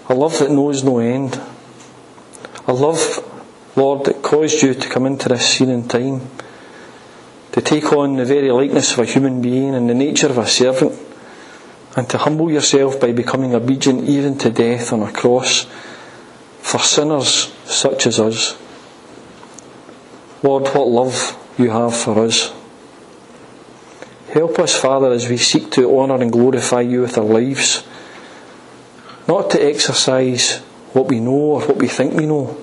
a 0.08 0.14
love 0.14 0.38
that 0.38 0.50
knows 0.50 0.82
no 0.84 0.98
end, 0.98 1.40
a 2.66 2.72
love, 2.72 3.22
Lord, 3.76 4.06
that 4.06 4.22
caused 4.22 4.62
you 4.62 4.74
to 4.74 4.88
come 4.88 5.06
into 5.06 5.28
this 5.28 5.46
scene 5.46 5.70
in 5.70 5.86
time, 5.88 6.22
to 7.52 7.60
take 7.60 7.92
on 7.92 8.16
the 8.16 8.24
very 8.24 8.50
likeness 8.50 8.92
of 8.92 9.00
a 9.00 9.04
human 9.04 9.42
being 9.42 9.74
and 9.74 9.88
the 9.88 9.94
nature 9.94 10.28
of 10.28 10.38
a 10.38 10.46
servant, 10.46 10.92
and 11.96 12.08
to 12.10 12.18
humble 12.18 12.50
yourself 12.50 13.00
by 13.00 13.10
becoming 13.10 13.54
obedient 13.54 14.04
even 14.04 14.36
to 14.36 14.50
death 14.50 14.92
on 14.92 15.02
a 15.02 15.10
cross 15.10 15.64
for 16.60 16.78
sinners 16.78 17.52
such 17.64 18.06
as 18.06 18.20
us. 18.20 18.56
Lord, 20.42 20.68
what 20.68 20.88
love 20.88 21.36
you 21.58 21.70
have 21.70 21.96
for 21.96 22.24
us. 22.24 22.52
Help 24.30 24.58
us, 24.58 24.78
Father, 24.78 25.10
as 25.12 25.28
we 25.28 25.38
seek 25.38 25.70
to 25.72 25.98
honour 25.98 26.20
and 26.20 26.30
glorify 26.30 26.82
you 26.82 27.00
with 27.00 27.16
our 27.16 27.24
lives, 27.24 27.86
not 29.26 29.48
to 29.50 29.64
exercise 29.64 30.58
what 30.92 31.08
we 31.08 31.20
know 31.20 31.30
or 31.56 31.60
what 31.62 31.78
we 31.78 31.88
think 31.88 32.12
we 32.12 32.26
know, 32.26 32.62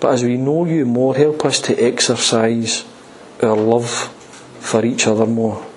but 0.00 0.14
as 0.14 0.24
we 0.24 0.36
know 0.36 0.64
you 0.64 0.84
more, 0.84 1.14
help 1.14 1.44
us 1.44 1.60
to 1.60 1.76
exercise 1.80 2.84
our 3.40 3.56
love 3.56 3.88
for 4.58 4.84
each 4.84 5.06
other 5.06 5.26
more. 5.26 5.67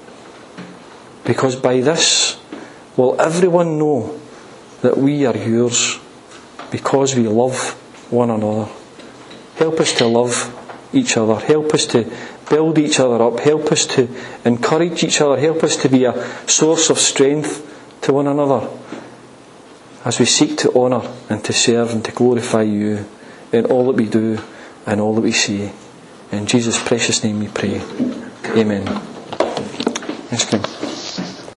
Because 1.31 1.55
by 1.55 1.79
this 1.79 2.37
will 2.97 3.15
everyone 3.17 3.79
know 3.79 4.19
that 4.81 4.97
we 4.97 5.25
are 5.25 5.37
yours 5.37 5.97
because 6.71 7.15
we 7.15 7.25
love 7.25 7.71
one 8.11 8.29
another. 8.29 8.69
Help 9.55 9.79
us 9.79 9.93
to 9.93 10.07
love 10.07 10.35
each 10.91 11.15
other. 11.15 11.35
Help 11.35 11.73
us 11.73 11.85
to 11.85 12.11
build 12.49 12.77
each 12.77 12.99
other 12.99 13.23
up. 13.23 13.39
Help 13.39 13.71
us 13.71 13.85
to 13.95 14.09
encourage 14.43 15.05
each 15.05 15.21
other. 15.21 15.39
Help 15.39 15.63
us 15.63 15.77
to 15.77 15.87
be 15.87 16.03
a 16.03 16.13
source 16.49 16.89
of 16.89 16.99
strength 16.99 17.63
to 18.01 18.11
one 18.11 18.27
another 18.27 18.67
as 20.03 20.19
we 20.19 20.25
seek 20.25 20.57
to 20.57 20.73
honour 20.73 21.09
and 21.29 21.45
to 21.45 21.53
serve 21.53 21.93
and 21.93 22.03
to 22.03 22.11
glorify 22.11 22.63
you 22.63 23.05
in 23.53 23.63
all 23.67 23.85
that 23.85 23.95
we 23.95 24.09
do 24.09 24.37
and 24.85 24.99
all 24.99 25.15
that 25.15 25.21
we 25.21 25.31
see. 25.31 25.71
In 26.33 26.45
Jesus' 26.45 26.83
precious 26.83 27.23
name 27.23 27.39
we 27.39 27.47
pray. 27.47 27.81
Amen. 28.57 28.83
Let's. 30.29 30.90